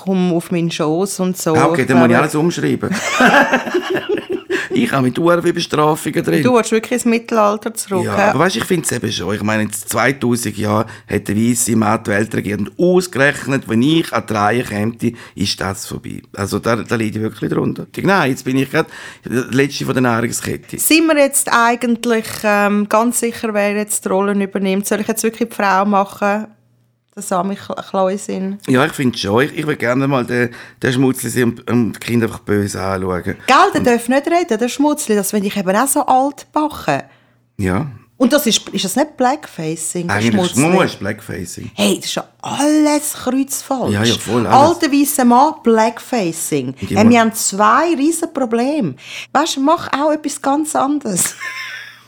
komm 0.03 0.33
auf 0.33 0.51
meinen 0.51 0.71
Schoß 0.71 1.19
und 1.19 1.37
so. 1.37 1.55
Ah, 1.55 1.67
okay, 1.67 1.85
dann 1.85 1.99
muss 1.99 2.09
ich 2.09 2.17
alles 2.17 2.35
umschreiben. 2.35 2.89
ich 4.69 4.91
habe 4.91 5.03
mit 5.03 5.17
Uhren 5.19 5.43
wie 5.43 5.51
Bestrafungen 5.51 6.23
drin. 6.23 6.43
Du 6.43 6.53
willst 6.53 6.71
wirklich 6.71 6.93
ins 6.93 7.05
Mittelalter 7.05 7.73
zurück. 7.73 8.05
Ja, 8.05 8.15
hä? 8.15 8.21
aber 8.29 8.39
weißt, 8.39 8.57
ich 8.57 8.65
finde 8.65 8.85
es 8.85 8.91
eben 8.91 9.11
schon. 9.11 9.35
Ich 9.35 9.43
meine, 9.43 9.63
in 9.63 9.71
2000 9.71 10.57
Jahren 10.57 10.85
hat 11.09 11.27
der 11.27 11.35
weiße 11.35 11.75
Mann 11.75 12.03
die 12.03 12.09
Welt 12.09 12.35
regiert. 12.35 12.59
Und 12.59 12.71
ausgerechnet, 12.77 13.67
wenn 13.67 13.81
ich 13.81 14.11
an 14.13 14.23
die 14.27 14.33
Reihe 14.33 14.63
käme, 14.63 14.95
ist 15.35 15.59
das 15.59 15.85
vorbei. 15.85 16.21
Also 16.33 16.59
da, 16.59 16.75
da 16.77 16.95
liege 16.95 17.19
ich 17.19 17.23
wirklich 17.23 17.51
drunter. 17.51 17.87
Nein, 18.01 18.31
jetzt 18.31 18.43
bin 18.45 18.57
ich 18.57 18.69
gerade 18.71 18.89
der 19.23 19.45
Letzte 19.51 19.85
von 19.85 19.93
der 19.93 20.01
Nahrungskette. 20.01 20.77
Sind 20.79 21.07
wir 21.07 21.17
jetzt 21.17 21.49
eigentlich 21.51 22.25
ähm, 22.43 22.87
ganz 22.89 23.19
sicher, 23.19 23.53
wer 23.53 23.75
jetzt 23.75 24.05
die 24.05 24.09
Rollen 24.09 24.41
übernimmt? 24.41 24.87
Soll 24.87 25.01
ich 25.01 25.07
jetzt 25.07 25.23
wirklich 25.23 25.49
die 25.49 25.55
Frau 25.55 25.85
machen? 25.85 26.47
Der 27.15 27.23
Sammy 27.23 27.55
Kleusin? 27.55 28.57
Ja, 28.67 28.85
ich 28.85 28.91
finde 28.91 29.17
schon. 29.17 29.41
Ich, 29.43 29.57
ich 29.57 29.65
will 29.65 29.77
gerne 29.77 30.05
mal 30.05 30.25
den, 30.25 30.49
den 30.83 30.91
Schmutzli 30.91 31.43
und, 31.43 31.69
und 31.71 31.93
die 31.93 31.99
Kinder 31.99 32.25
einfach 32.27 32.39
böse 32.39 32.81
anschauen. 32.81 33.23
Gell, 33.23 33.37
der 33.73 33.81
darf 33.81 34.09
nicht 34.09 34.27
reden, 34.27 34.57
der 34.59 34.67
Schmutzli. 34.67 35.15
Das 35.15 35.31
finde 35.31 35.47
ich 35.47 35.55
eben 35.55 35.73
auch 35.77 35.87
so 35.87 36.05
alt 36.05 36.45
backen. 36.51 37.03
Ja, 37.57 37.87
Und 38.17 38.33
das 38.33 38.45
ist, 38.47 38.67
ist 38.67 38.83
das 38.83 38.97
nicht 38.97 39.15
Blackfacing, 39.15 40.09
eigentlich 40.09 40.33
muss 40.33 40.57
es 40.57 40.95
Blackfacing. 40.97 41.71
Hey, 41.73 41.95
das 41.95 42.05
ist 42.07 42.15
ja 42.15 42.25
alles 42.41 43.13
kreuzfalsch. 43.13 43.93
Ja, 43.93 44.03
ja, 44.03 44.15
voll, 44.15 44.45
alles. 44.45 44.75
Alter 44.83 44.91
weißer 44.91 45.23
Mann, 45.23 45.53
Blackfacing. 45.63 46.75
mal- 46.91 47.09
wir 47.09 47.19
haben 47.21 47.33
zwei 47.33 47.95
riesen 47.95 48.33
Probleme. 48.33 48.95
Weißt 49.31 49.55
du, 49.55 49.61
mach 49.61 49.87
auch 49.97 50.11
etwas 50.11 50.41
ganz 50.41 50.75
anderes. 50.75 51.33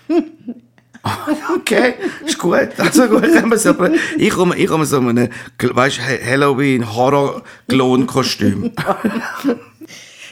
Okay, 1.55 1.93
ist 2.25 2.37
gut. 2.37 2.69
Also 2.77 3.07
gut, 3.07 3.23
haben 3.23 3.51
wir 3.51 3.57
so, 3.57 3.73
ich 4.17 4.29
komme 4.29 4.55
ich 4.55 4.67
komme 4.67 4.85
so 4.85 4.97
in 4.97 5.09
einem, 5.09 5.29
weißt, 5.59 5.99
Halloween-Horror-Klon-Kostüm. 6.25 8.71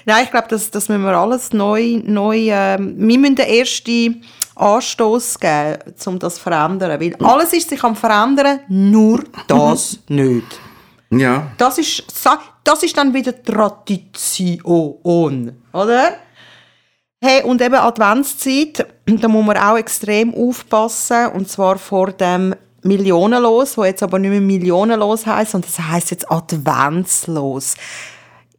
Nein, 0.05 0.23
ich 0.23 0.31
glaube, 0.31 0.47
das, 0.49 0.71
das 0.71 0.87
müssen 0.87 1.03
wir 1.03 1.17
alles 1.17 1.51
neu, 1.51 1.99
neu 2.03 2.49
ähm, 2.51 2.95
wir 2.97 3.19
müssen 3.19 3.35
den 3.35 3.47
ersten 3.47 4.23
Anstoß 4.55 5.39
geben, 5.39 5.77
um 6.05 6.19
das 6.19 6.35
zu 6.35 6.41
verändern. 6.41 6.99
Weil 6.99 7.15
alles 7.25 7.53
ist 7.53 7.69
sich 7.69 7.83
am 7.83 7.95
verändern, 7.95 8.59
nur 8.69 9.23
das 9.47 9.99
nicht. 10.07 10.59
Ja. 11.09 11.51
Das 11.57 11.77
ist, 11.77 12.03
das 12.63 12.83
ist 12.83 12.97
dann 12.97 13.13
wieder 13.13 13.43
Tradition, 13.43 15.51
oder? 15.71 16.17
Hey, 17.27 17.41
und 17.41 17.59
eben 17.59 17.73
Adventszeit, 17.73 18.85
da 19.07 19.27
muss 19.27 19.43
man 19.43 19.57
auch 19.57 19.77
extrem 19.77 20.31
aufpassen, 20.31 21.29
und 21.29 21.49
zwar 21.49 21.79
vor 21.79 22.11
dem 22.11 22.53
Millionenlos, 22.83 23.75
wo 23.79 23.83
jetzt 23.83 24.03
aber 24.03 24.19
nicht 24.19 24.29
mehr 24.29 24.41
Millionenlos 24.41 25.25
heisst, 25.25 25.53
sondern 25.53 25.71
das 25.75 25.87
heisst 25.87 26.11
jetzt 26.11 26.31
Adventslos. 26.31 27.73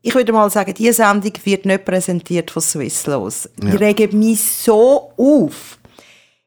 Ich 0.03 0.17
würde 0.17 0.33
mal 0.33 0.51
sagen, 0.51 0.75
diese 0.75 0.95
Sendung 0.95 1.33
wird 1.45 1.65
nicht 1.65 1.85
präsentiert 1.85 2.51
von 2.51 2.61
Swisslos. 2.61 3.49
Die 3.57 3.77
regen 3.77 4.19
mich 4.19 4.43
so 4.43 5.13
auf. 5.17 5.79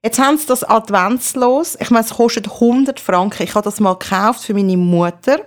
Jetzt 0.04 0.20
haben 0.20 0.38
sie 0.38 0.48
das 0.48 0.66
Adventslos. 0.66 1.78
Ich 1.80 1.90
meine, 1.90 2.04
es 2.04 2.14
kostet 2.14 2.50
100 2.52 3.00
Franken. 3.00 3.44
Ich 3.44 3.56
habe 3.56 3.64
das 3.64 3.80
mal 3.80 3.96
gekauft 3.96 4.44
für 4.44 4.54
meine 4.54 4.76
Mutter. 4.76 5.40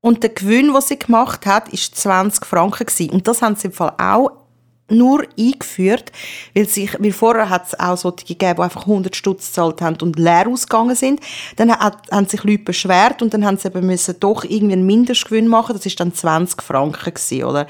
Und 0.00 0.24
der 0.24 0.30
Gewinn, 0.30 0.72
den 0.72 0.82
sie 0.82 0.98
gemacht 0.98 1.46
hat, 1.46 1.70
war 1.70 1.78
20 1.78 2.44
Franken. 2.44 2.86
Gewesen. 2.86 3.10
Und 3.10 3.28
das 3.28 3.40
haben 3.40 3.54
sie 3.54 3.68
im 3.68 3.72
Fall 3.72 3.92
auch 3.98 4.45
nur 4.88 5.24
eingeführt, 5.38 6.12
weil, 6.54 6.68
sich, 6.68 6.96
weil 7.00 7.12
vorher 7.12 7.50
hat 7.50 7.66
es 7.66 7.80
auch 7.80 7.96
solche 7.96 8.24
gegeben, 8.24 8.54
die 8.56 8.62
einfach 8.62 8.82
100 8.82 9.16
Stutz 9.16 9.48
gezahlt 9.48 9.80
haben 9.80 9.96
und 10.02 10.18
leer 10.18 10.46
ausgegangen 10.48 10.94
sind. 10.94 11.20
Dann 11.56 11.70
hat, 11.72 12.10
haben 12.10 12.26
sich 12.26 12.44
Leute 12.44 12.64
beschwert 12.64 13.22
und 13.22 13.34
dann 13.34 13.44
haben 13.44 13.56
sie 13.56 13.68
eben 13.68 13.86
müssen 13.86 14.14
doch 14.20 14.44
irgendwie 14.44 14.74
einen 14.74 14.86
Mindestgewinn 14.86 15.48
machen. 15.48 15.74
Das 15.74 15.86
ist 15.86 15.98
dann 15.98 16.14
20 16.14 16.62
Franken 16.62 17.14
gewesen, 17.14 17.44
oder? 17.44 17.66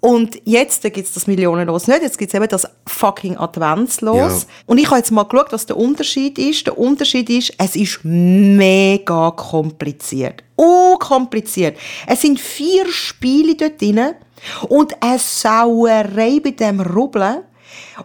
Und 0.00 0.40
jetzt 0.44 0.82
gibt 0.82 0.96
es 0.96 1.12
das 1.12 1.26
Millionenlos 1.26 1.88
nicht, 1.88 2.02
jetzt 2.02 2.18
gibt 2.18 2.32
es 2.32 2.38
eben 2.38 2.48
das 2.48 2.68
fucking 2.86 3.36
Adventslos. 3.36 4.42
Ja. 4.42 4.48
Und 4.66 4.78
ich 4.78 4.86
habe 4.86 4.98
jetzt 4.98 5.10
mal 5.10 5.24
geschaut, 5.24 5.50
was 5.50 5.66
der 5.66 5.76
Unterschied 5.76 6.38
ist. 6.38 6.66
Der 6.68 6.78
Unterschied 6.78 7.28
ist, 7.28 7.52
es 7.58 7.74
ist 7.74 8.00
mega 8.04 9.32
kompliziert. 9.32 10.44
Oh, 10.54 10.96
kompliziert. 10.98 11.76
Es 12.06 12.22
sind 12.22 12.38
vier 12.38 12.86
Spiele 12.92 13.56
dort 13.56 13.80
drin 13.80 14.14
und 14.68 15.02
eine 15.02 15.18
Sauerei 15.18 16.40
bei 16.42 16.50
dem 16.50 16.80
Rubbeln. 16.80 17.44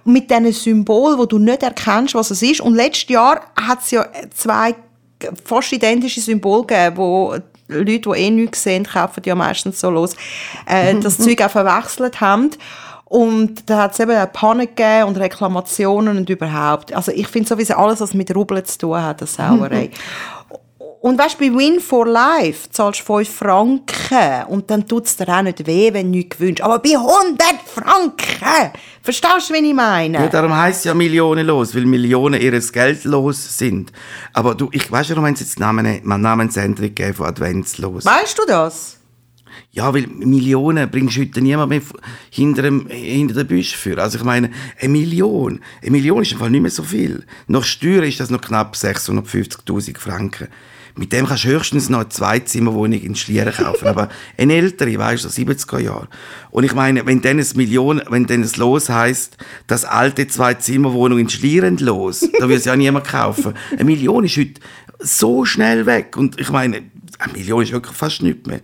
Mit 0.04 0.30
diesen 0.30 0.52
Symbolen, 0.52 1.18
wo 1.18 1.26
du 1.26 1.38
nicht 1.38 1.64
erkennst, 1.64 2.16
was 2.16 2.32
es 2.32 2.42
ist. 2.42 2.62
Und 2.62 2.76
letztes 2.76 3.10
Jahr 3.10 3.42
hat 3.56 3.82
es 3.82 3.92
ja 3.92 4.06
zwei 4.34 4.76
fast 5.46 5.72
identische 5.72 6.20
Symbole 6.20 6.66
gegeben, 6.66 6.98
wo 6.98 7.36
Leute, 7.68 8.00
die 8.00 8.10
eh 8.10 8.30
nichts 8.30 8.64
sehen, 8.64 8.84
kaufen 8.84 9.24
ja 9.26 9.36
meistens 9.36 9.80
so 9.80 9.90
los, 9.90 10.16
äh, 10.66 10.96
das 11.00 11.18
Zeug 11.18 11.42
auch 11.42 11.50
verwechselt 11.52 12.22
haben. 12.22 12.52
Und 13.06 13.70
da 13.70 13.84
hat 13.84 13.94
es 13.94 14.00
eben 14.00 14.12
eine 14.12 14.28
Panik 14.28 14.76
gegeben 14.76 15.10
und 15.10 15.18
Reklamationen 15.18 16.18
und 16.18 16.30
überhaupt. 16.30 16.94
Also 16.94 17.12
ich 17.12 17.28
finde 17.28 17.48
sowieso 17.48 17.76
alles, 17.76 18.02
was 18.02 18.14
mit 18.14 18.34
Rubbeln 18.36 18.66
zu 18.66 18.78
tun 18.80 19.02
hat, 19.02 19.22
eine 19.22 19.28
Sauerei. 19.28 19.92
Und 21.04 21.20
weißt 21.20 21.38
du, 21.38 21.50
bei 21.50 21.58
Win 21.58 21.82
for 21.82 22.08
Life 22.08 22.70
zahlst 22.70 23.02
du 23.02 23.18
5 23.18 23.30
Franken 23.30 24.46
und 24.48 24.72
dann 24.72 24.88
tut 24.88 25.06
es 25.06 25.18
dir 25.18 25.28
auch 25.28 25.42
nicht 25.42 25.68
weh, 25.68 25.94
wenn 25.94 26.14
du 26.14 26.18
nichts 26.20 26.38
gewünscht. 26.38 26.62
Aber 26.62 26.80
bei 26.80 26.92
100 26.92 27.46
Franken! 27.66 28.72
Verstehst 29.02 29.50
du, 29.50 29.54
was 29.54 29.62
ich 29.62 29.74
meine? 29.74 30.20
Ja, 30.20 30.28
darum 30.28 30.56
heisst 30.56 30.86
ja 30.86 30.94
Millionen 30.94 31.46
los, 31.46 31.76
weil 31.76 31.84
Millionen 31.84 32.40
ihres 32.40 32.72
Geld 32.72 33.04
los 33.04 33.58
sind. 33.58 33.92
Aber 34.32 34.56
du, 34.56 34.70
ich 34.72 34.90
weiß 34.90 35.10
ja, 35.10 35.18
warum 35.18 35.36
sie 35.36 35.44
jetzt 35.44 35.60
Namen, 35.60 36.00
mal 36.04 36.18
Namensänderung 36.18 36.96
gegeben 36.96 37.16
von 37.16 37.26
Adventslos. 37.26 38.06
weißt 38.06 38.40
du 38.40 38.44
das? 38.48 38.98
Ja, 39.72 39.94
weil 39.94 40.08
Millionen 40.08 40.90
bringst 40.90 41.18
du 41.18 41.22
heute 41.22 41.42
niemand 41.42 41.70
mehr 41.70 41.82
hinter, 42.30 42.62
dem, 42.62 42.88
hinter 42.88 43.34
den 43.34 43.48
Büsch 43.48 43.76
für. 43.76 44.02
Also 44.02 44.20
ich 44.20 44.24
meine, 44.24 44.52
eine 44.80 44.90
Million. 44.90 45.60
Eine 45.82 45.92
Million 45.92 46.22
ist 46.22 46.32
im 46.32 46.40
Fall 46.40 46.50
nicht 46.50 46.62
mehr 46.62 46.72
so 46.72 46.84
viel. 46.84 47.26
Nach 47.48 47.66
Steuern 47.66 48.06
ist 48.06 48.22
das 48.22 48.30
noch 48.30 48.40
knapp 48.40 48.76
650'000 48.76 50.00
Franken. 50.00 50.48
Mit 50.96 51.12
dem 51.12 51.26
kannst 51.26 51.46
du 51.46 51.50
höchstens 51.50 51.90
noch 51.90 52.02
eine 52.02 52.10
Zweizimmerwohnung 52.10 53.02
in 53.02 53.16
Schlieren 53.16 53.52
kaufen. 53.52 53.88
Aber 53.88 54.10
eine 54.38 54.54
ältere, 54.54 54.96
weißt 54.98 55.26
du, 55.26 55.30
70er 55.30 55.80
Jahre. 55.80 56.08
Und 56.52 56.66
ich 56.66 56.76
meine, 56.76 57.06
wenn 57.08 57.22
dann 57.22 57.40
ein 57.40 57.48
Million, 57.56 58.02
wenn 58.10 58.28
dann 58.28 58.44
ein 58.44 58.52
Los 58.58 58.90
heisst, 58.90 59.38
das 59.66 59.86
alte 59.86 60.28
Zwei-Zimmerwohnung 60.28 61.18
in 61.18 61.30
Schlieren 61.30 61.78
los, 61.78 62.28
da 62.40 62.48
will 62.48 62.58
es 62.58 62.66
ja 62.66 62.76
niemand 62.76 63.08
kaufen. 63.08 63.56
Eine 63.72 63.86
Million 63.86 64.24
ist 64.24 64.38
heute 64.38 64.62
so 65.00 65.46
schnell 65.46 65.88
weg. 65.88 66.16
Und 66.16 66.40
ich 66.40 66.52
meine, 66.52 66.84
eine 67.18 67.34
Million 67.34 67.64
ist 67.64 67.72
wirklich 67.72 67.96
fast 67.96 68.22
nichts 68.22 68.48
mehr. 68.48 68.62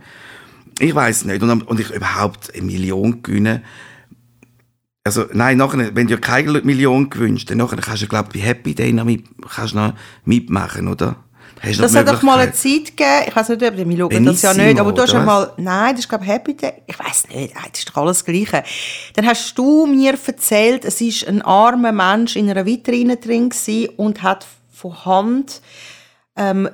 Ich 0.79 0.93
weiß 0.93 1.25
nicht. 1.25 1.41
Und, 1.41 1.63
und 1.63 1.79
ich 1.79 1.89
überhaupt 1.89 2.53
eine 2.53 2.63
Million 2.63 3.23
gewinnen. 3.23 3.63
Also, 5.03 5.25
nein, 5.33 5.57
nachher, 5.57 5.95
wenn 5.95 6.07
du 6.07 6.19
keine 6.19 6.61
Million 6.61 7.09
gewünscht, 7.09 7.49
dann 7.49 7.57
nachher 7.57 7.77
kannst 7.77 8.03
du, 8.03 8.07
glaube 8.07 8.29
ich, 8.33 8.41
bei 8.41 8.47
Happy 8.47 8.75
Day 8.75 8.93
noch, 8.93 9.05
mit, 9.05 9.25
kannst 9.49 9.73
noch 9.73 9.95
mitmachen, 10.25 10.87
oder? 10.87 11.15
Hast 11.61 11.77
du 11.77 11.81
Das 11.81 11.95
hat 11.95 12.07
doch 12.07 12.21
mal 12.21 12.39
eine? 12.39 12.51
Zeit 12.53 12.97
gegeben, 12.97 13.25
ich 13.27 13.35
weiß 13.35 13.49
nicht, 13.49 13.63
ob 13.63 13.75
wir 13.77 13.97
schauen 13.97 14.25
das 14.25 14.41
ja 14.41 14.53
nicht, 14.53 14.79
aber 14.79 14.91
du 14.91 15.01
hast 15.01 15.13
ja 15.13 15.21
mal, 15.23 15.51
nein, 15.57 15.91
das 15.95 16.01
ist 16.01 16.09
glaube 16.09 16.23
ich 16.23 16.29
Happy 16.29 16.55
Day, 16.55 16.73
ich 16.87 16.97
weiß 16.97 17.27
nicht, 17.29 17.53
das 17.55 17.79
ist 17.79 17.89
doch 17.89 17.97
alles 17.97 18.17
das 18.19 18.25
Gleiche. 18.25 18.63
Dann 19.15 19.25
hast 19.25 19.57
du 19.57 19.85
mir 19.85 20.17
erzählt, 20.25 20.85
es 20.85 21.01
ist 21.01 21.27
ein 21.27 21.41
armer 21.41 21.91
Mensch 21.91 22.35
in 22.35 22.49
einer 22.49 22.65
Vitrine 22.65 23.17
drin 23.17 23.49
und 23.97 24.23
hat 24.23 24.45
von 24.71 25.05
Hand 25.05 25.61
ähm, 26.35 26.69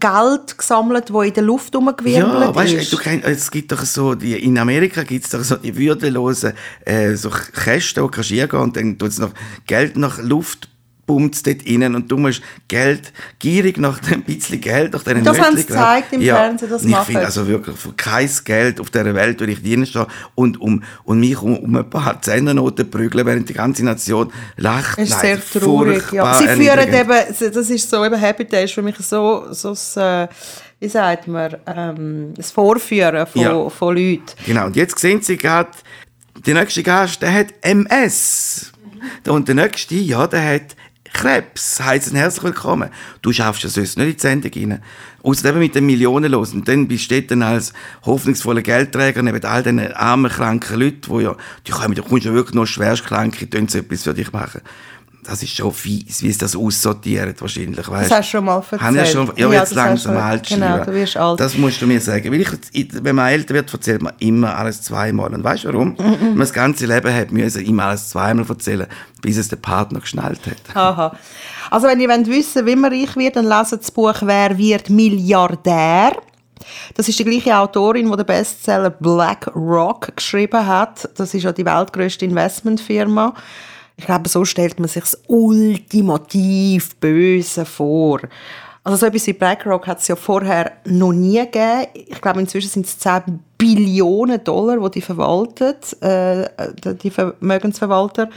Geld 0.00 0.56
gesammelt, 0.56 1.10
das 1.10 1.26
in 1.26 1.34
der 1.34 1.42
Luft 1.42 1.74
rumgewirbelt 1.76 2.14
Ja, 2.40 2.54
weißt 2.54 2.72
ist. 2.74 2.92
du, 2.92 2.96
du 2.96 3.02
kennst, 3.02 3.26
es 3.26 3.50
gibt 3.50 3.70
doch 3.70 3.84
so, 3.84 4.14
die, 4.14 4.32
in 4.32 4.56
Amerika 4.58 5.02
gibt 5.02 5.24
es 5.24 5.30
doch 5.30 5.44
so 5.44 5.56
die 5.56 5.76
würdelosen 5.76 6.54
äh, 6.84 7.14
so 7.14 7.30
Kästen, 7.30 8.02
wo 8.02 8.06
du 8.08 8.12
kannst 8.12 8.30
reingehen 8.32 8.60
und 8.62 8.76
dann 8.76 8.98
tut 8.98 9.10
es 9.10 9.18
noch 9.18 9.32
Geld 9.66 9.96
nach 9.96 10.18
Luft 10.18 10.70
pumpt 11.06 11.46
dort 11.46 11.66
rein 11.66 11.94
und 11.94 12.10
du 12.10 12.16
musst 12.16 12.42
Geld, 12.68 13.12
gierig 13.38 13.78
nach 13.78 13.98
dem 14.00 14.22
bisschen 14.22 14.60
Geld, 14.60 14.92
nach 14.92 15.02
diesen 15.02 15.24
Das 15.24 15.38
haben 15.38 15.56
sie 15.56 15.64
gezeigt 15.66 16.12
im 16.12 16.22
Fernsehen, 16.22 16.70
das 16.70 16.82
und 16.82 16.88
ich 16.88 16.94
machen. 16.94 17.06
finde 17.06 17.24
also 17.26 17.46
wirklich, 17.46 17.76
für 17.76 17.92
kein 17.92 18.30
Geld 18.44 18.80
auf 18.80 18.90
dieser 18.90 19.14
Welt 19.14 19.40
würde 19.40 19.52
ich 19.52 19.62
dienen 19.62 19.86
stehen 19.86 20.06
und, 20.34 20.60
um, 20.60 20.82
und 21.04 21.20
mich 21.20 21.40
um, 21.40 21.56
um 21.58 21.76
ein 21.76 21.88
paar 21.88 22.20
Zehnernoten 22.22 22.90
prügeln, 22.90 23.26
während 23.26 23.48
die 23.48 23.54
ganze 23.54 23.84
Nation 23.84 24.32
lacht. 24.56 24.98
Das 24.98 25.08
ist 25.08 25.22
Nein, 25.22 25.40
sehr 25.52 25.60
traurig. 25.62 26.02
Ja. 26.12 26.34
Sie 26.34 26.48
führen 26.48 26.92
eben, 26.92 27.52
das 27.52 27.70
ist 27.70 27.90
so, 27.90 28.04
eben 28.04 28.16
Happy 28.16 28.44
Day 28.44 28.64
ist 28.64 28.74
für 28.74 28.82
mich 28.82 28.96
so, 28.98 29.46
so 29.50 29.70
das, 29.70 29.96
äh, 29.96 30.28
wie 30.80 30.88
sagt 30.88 31.28
man, 31.28 31.56
ähm, 31.66 32.34
das 32.36 32.50
Vorführen 32.50 33.26
von, 33.26 33.42
Ja. 33.42 33.68
von 33.70 33.96
Leuten. 33.96 34.24
Genau, 34.46 34.66
und 34.66 34.76
jetzt 34.76 34.98
sehen 34.98 35.22
Sie 35.22 35.36
gerade, 35.36 35.70
der 36.46 36.54
nächste 36.54 36.82
Gast, 36.82 37.22
der 37.22 37.32
hat 37.32 37.46
MS. 37.62 38.72
Und 39.28 39.48
der 39.48 39.54
nächste, 39.54 39.94
ja, 39.94 40.26
der 40.26 40.54
hat 40.56 40.76
Krebs. 41.14 41.80
Heißt 41.80 42.12
herzlich 42.12 42.44
willkommen. 42.44 42.90
Du 43.22 43.32
schaffst 43.32 43.62
ja 43.62 43.70
sonst 43.70 43.96
nicht 43.96 44.06
in 44.24 44.40
die 44.40 44.50
Sendung 44.50 44.70
rein. 44.70 44.82
Außer 45.22 45.48
eben 45.48 45.60
mit 45.60 45.74
den 45.74 45.86
Millionen 45.86 46.30
los. 46.30 46.52
Und 46.52 46.68
dann 46.68 46.86
bist 46.86 47.10
du 47.10 47.22
dann 47.22 47.42
als 47.42 47.72
hoffnungsvoller 48.04 48.60
Geldträger 48.60 49.22
neben 49.22 49.42
all 49.44 49.62
diesen 49.62 49.92
armen, 49.94 50.30
kranken 50.30 50.78
Leuten, 50.78 51.00
die 51.18 51.22
ja, 51.22 51.34
die 51.66 51.70
kommen, 51.70 51.94
da 51.94 52.02
kommst 52.02 52.26
du 52.26 52.28
ja 52.30 52.34
wirklich 52.34 52.54
noch 52.54 52.66
schwerstkranke, 52.66 53.46
die 53.46 53.66
sie 53.68 53.78
etwas 53.78 54.02
für 54.02 54.12
dich 54.12 54.32
machen. 54.32 54.60
Das 55.26 55.42
ist 55.42 55.56
schon 55.56 55.72
fies, 55.72 56.22
wie 56.22 56.28
es 56.28 56.38
das 56.38 56.54
aussortiert 56.54 57.40
wahrscheinlich, 57.40 57.88
weißt? 57.88 58.10
Das 58.10 58.18
hast 58.18 58.26
du 58.28 58.30
schon 58.32 58.44
mal 58.44 58.56
erzählt. 58.56 58.82
Habe 58.82 59.00
ich 59.00 59.10
schon, 59.10 59.26
ja, 59.36 59.48
Ja, 59.48 59.60
jetzt 59.60 59.74
langsam 59.74 60.16
alt 60.16 60.46
genau, 60.46 60.84
du 60.84 60.92
wirst 60.92 61.16
alt. 61.16 61.40
Das 61.40 61.56
musst 61.56 61.80
du 61.80 61.86
mir 61.86 62.00
sagen. 62.00 62.30
Weil 62.30 62.40
ich, 62.40 62.88
wenn 62.92 63.16
man 63.16 63.28
älter 63.28 63.54
wird, 63.54 63.72
erzählt 63.72 64.02
man 64.02 64.12
immer 64.18 64.56
alles 64.56 64.82
zweimal. 64.82 65.32
Und 65.32 65.42
weißt 65.42 65.64
du 65.64 65.68
warum? 65.72 65.96
Wenn 65.98 66.30
man 66.30 66.38
das 66.38 66.52
ganze 66.52 66.86
Leben 66.86 67.12
hat, 67.14 67.32
müssen 67.32 67.64
immer 67.64 67.84
alles 67.84 68.08
zweimal 68.10 68.46
erzählen, 68.48 68.86
bis 69.22 69.36
es 69.36 69.48
der 69.48 69.56
Partner 69.56 70.00
geschnallt 70.00 70.40
hat. 70.46 70.76
Aha. 70.76 71.16
Also 71.70 71.86
wenn 71.86 72.00
ihr 72.00 72.08
wollt 72.08 72.26
wissen 72.26 72.66
wie 72.66 72.76
man 72.76 72.92
reich 72.92 73.16
wird, 73.16 73.36
dann 73.36 73.46
leset 73.46 73.80
das 73.80 73.90
Buch 73.90 74.14
«Wer 74.22 74.56
wird 74.56 74.90
Milliardär?» 74.90 76.12
Das 76.94 77.08
ist 77.08 77.18
die 77.18 77.24
gleiche 77.24 77.56
Autorin, 77.58 78.10
die 78.10 78.16
den 78.16 78.26
Bestseller 78.26 78.90
Black 78.90 79.50
Rock 79.54 80.16
geschrieben 80.16 80.66
hat. 80.66 81.08
Das 81.16 81.34
ist 81.34 81.42
ja 81.42 81.52
die 81.52 81.64
weltgrößte 81.64 82.24
Investmentfirma. 82.24 83.34
Ich 83.96 84.06
glaube, 84.06 84.28
so 84.28 84.44
stellt 84.44 84.78
man 84.80 84.88
sich 84.88 85.02
das 85.02 85.22
ultimativ 85.28 86.96
Böse 86.96 87.64
vor. 87.64 88.20
Also 88.82 88.98
so 88.98 89.06
etwas 89.06 89.26
wie 89.26 89.32
BlackRock 89.32 89.86
hat 89.86 90.00
es 90.00 90.08
ja 90.08 90.16
vorher 90.16 90.72
noch 90.84 91.12
nie 91.12 91.38
gegeben. 91.38 91.86
Ich 91.94 92.20
glaube, 92.20 92.40
inzwischen 92.40 92.68
sind 92.68 92.86
es 92.86 92.98
10 92.98 93.40
Billionen 93.56 94.44
Dollar, 94.44 94.78
die 94.78 94.98
die 94.98 95.00
verwaltet, 95.00 95.96
äh, 96.02 96.46
die 97.02 97.10
Vermögensverwalter. 97.10 98.28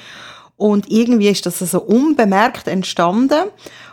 Und 0.55 0.89
irgendwie 0.89 1.27
ist 1.27 1.45
das 1.45 1.59
so 1.59 1.81
unbemerkt 1.81 2.67
entstanden. 2.67 3.49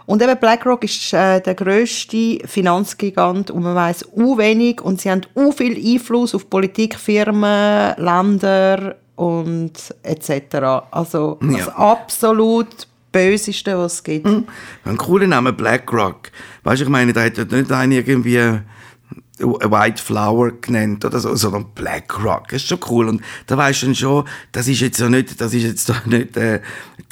Und 0.06 0.23
eben 0.23 0.38
BlackRock 0.38 0.85
ist 0.85 1.12
äh, 1.12 1.40
der 1.40 1.54
grösste 1.54 2.38
Finanzgigant 2.47 3.50
und 3.50 3.62
man 3.62 3.75
weiß 3.75 4.09
u 4.14 4.38
wenig 4.38 4.80
und 4.80 5.00
sie 5.00 5.11
haben 5.11 5.23
u 5.35 5.50
viel 5.50 5.76
Einfluss 5.76 6.35
auf 6.35 6.49
Politik, 6.49 6.94
Firmen, 6.99 7.94
Länder 7.97 8.97
und 9.16 9.73
etc. 10.02 10.56
Also 10.90 11.38
das 11.40 11.66
Ja. 11.66 11.73
absolut 11.76 12.87
Böseste, 13.12 13.78
was 13.78 13.94
es 13.94 14.02
gibt. 14.02 14.26
Ein 14.26 14.97
cooler 14.97 15.26
Name, 15.28 15.52
BlackRock. 15.52 16.30
Weißt 16.64 16.80
du, 16.80 16.85
ich 16.85 16.90
meine, 16.90 17.12
da 17.12 17.23
hat 17.23 17.37
nicht 17.37 17.71
einer 17.71 17.94
irgendwie 17.94 18.61
White 19.38 20.00
Flower 20.00 20.53
genannt 20.61 21.05
oder 21.05 21.19
so, 21.19 21.35
sondern 21.35 21.67
BlackRock. 21.75 22.49
Das 22.49 22.62
ist 22.62 22.69
schon 22.69 22.79
cool. 22.88 23.09
Und 23.09 23.23
da 23.47 23.57
weißt 23.57 23.83
du 23.83 23.95
schon, 23.95 24.25
das 24.53 24.69
ist 24.69 24.81
jetzt 24.81 25.00
ja 25.00 25.09
nicht, 25.09 25.41
das 25.41 25.53
ist 25.53 25.64
jetzt 25.64 25.88
doch 25.88 26.07
nicht, 26.07 26.37
äh, 26.37 26.61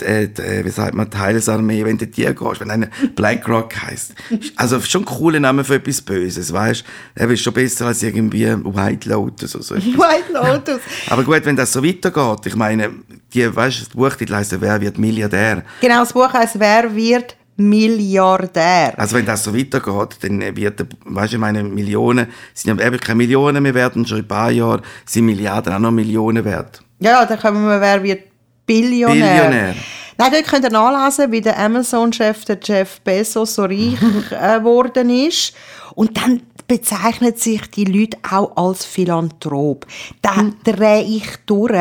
äh, 0.00 0.24
äh, 0.24 0.64
wie 0.64 0.70
sagt 0.70 0.94
man, 0.94 1.10
die 1.10 1.16
Heilsarmee, 1.16 1.84
wenn 1.84 1.98
du 1.98 2.06
dir 2.06 2.32
gehst, 2.32 2.60
wenn 2.60 2.70
einer 2.70 2.88
BlackRock 3.16 3.82
heisst. 3.82 4.14
Also 4.54 4.80
schon 4.80 5.02
ein 5.02 5.06
cooler 5.06 5.40
Name 5.40 5.64
für 5.64 5.76
etwas 5.76 6.00
Böses, 6.00 6.52
weißt 6.52 6.82
du? 6.82 7.22
Er 7.22 7.30
ist 7.30 7.42
schon 7.42 7.54
besser 7.54 7.86
als 7.86 8.02
irgendwie 8.04 8.46
White 8.46 9.08
Lotus 9.08 9.56
oder 9.56 9.64
so. 9.64 9.74
White 9.76 10.32
Lotus. 10.32 10.80
Aber 11.08 11.24
gut, 11.24 11.44
wenn 11.44 11.56
das 11.56 11.72
so 11.72 11.82
weitergeht, 11.84 12.46
ich 12.46 12.54
meine, 12.54 12.90
die, 13.34 13.54
weißt 13.54 13.78
du, 13.78 13.84
das 13.84 13.88
Buchtitel 13.94 14.34
heisst 14.34 14.60
wer 14.60 14.80
wird 14.80 14.96
Milliardär? 14.96 15.64
Genau, 15.80 16.00
das 16.00 16.12
Buch 16.12 16.32
heißt 16.32 16.58
«Wer 16.58 16.94
wird 16.94 17.36
Milliardär?» 17.56 18.94
Also 18.96 19.16
wenn 19.16 19.26
das 19.26 19.44
so 19.44 19.56
weitergeht, 19.56 20.18
dann 20.22 20.56
wird, 20.56 20.86
weißt 21.04 21.32
du, 21.32 21.36
ich 21.36 21.40
meine, 21.40 21.62
Millionen, 21.62 22.26
sind 22.54 22.78
ja 22.78 22.86
eben 22.86 22.98
keine 22.98 23.16
Millionen 23.16 23.62
mehr 23.62 23.74
wert 23.74 23.96
und 23.96 24.08
schon 24.08 24.18
in 24.18 24.24
ein 24.24 24.28
paar 24.28 24.50
Jahren 24.50 24.82
sind 25.04 25.26
Milliarden 25.26 25.72
auch 25.72 25.78
noch 25.78 25.90
Millionen 25.90 26.44
wert. 26.44 26.82
Ja, 27.00 27.24
dann 27.26 27.38
kommen 27.38 27.64
wir, 27.64 27.80
wer 27.80 28.02
wird 28.02 28.22
Billionär. 28.66 29.14
Billionär. 29.14 29.74
Nein, 30.18 30.30
dort 30.32 30.46
könnt 30.46 30.64
ihr 30.64 30.70
nachlesen, 30.70 31.32
wie 31.32 31.40
der 31.40 31.58
Amazon-Chef, 31.58 32.44
der 32.44 32.58
Jeff 32.62 33.00
Bezos, 33.00 33.54
so 33.54 33.62
reich 33.64 33.96
äh, 34.30 34.58
geworden 34.58 35.10
ist. 35.10 35.54
Und 35.94 36.16
dann 36.16 36.42
bezeichnen 36.68 37.36
sich 37.36 37.60
die 37.70 37.84
Leute 37.84 38.16
auch 38.30 38.56
als 38.56 38.84
Philanthrop. 38.84 39.84
Da 40.22 40.36
Hm. 40.36 40.54
drehe 40.64 41.02
ich 41.02 41.24
durch. 41.44 41.72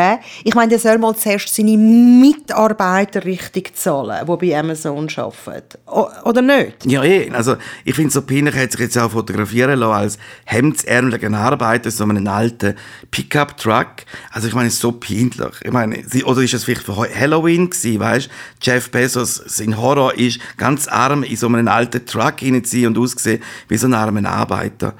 Ich 0.43 0.53
meine, 0.53 0.69
der 0.71 0.79
soll 0.79 0.97
mal 0.97 1.15
zuerst 1.15 1.55
seine 1.55 1.77
Mitarbeiter 1.77 3.23
richtig 3.23 3.75
zahlen, 3.77 4.25
die 4.27 4.35
bei 4.49 4.59
Amazon 4.59 5.07
arbeiten. 5.15 5.77
O 5.87 6.07
oder 6.25 6.41
nicht? 6.41 6.85
Ja, 6.85 7.03
eh. 7.03 7.29
Also, 7.31 7.55
ich 7.85 7.95
finde, 7.95 8.11
so 8.11 8.21
peinlich 8.23 8.55
hat 8.55 8.71
sich 8.73 8.81
jetzt 8.81 8.97
auch 8.97 9.11
fotografieren 9.11 9.79
lassen 9.79 9.93
als 9.93 10.17
hemdsärmeliger 10.45 11.31
Arbeiter, 11.37 11.89
so 11.89 12.03
einen 12.03 12.27
alten 12.27 12.75
Pickup-Truck. 13.11 13.87
Also, 14.31 14.47
ich 14.49 14.53
meine, 14.53 14.67
es 14.67 14.73
ist 14.73 14.81
so 14.81 14.91
peinlich. 14.91 15.53
Ich 15.63 15.71
meine, 15.71 16.03
oder 16.25 16.41
ist 16.41 16.53
es 16.53 16.63
vielleicht 16.65 16.83
für 16.83 16.95
Halloween 16.97 17.69
gewesen, 17.69 17.99
weißt? 17.99 18.20
Jeff 18.61 18.91
Bezos, 18.91 19.35
sein 19.45 19.77
Horror 19.77 20.15
ist, 20.15 20.39
ganz 20.57 20.87
arm 20.87 21.23
in 21.23 21.37
so 21.37 21.47
einen 21.47 21.67
alten 21.67 22.05
Truck 22.05 22.39
hineinziehen 22.39 22.87
und 22.87 22.97
aussehen 22.97 23.41
wie 23.67 23.77
so 23.77 23.87
ein 23.87 23.93
armer 23.93 24.29
Arbeiter. 24.29 24.93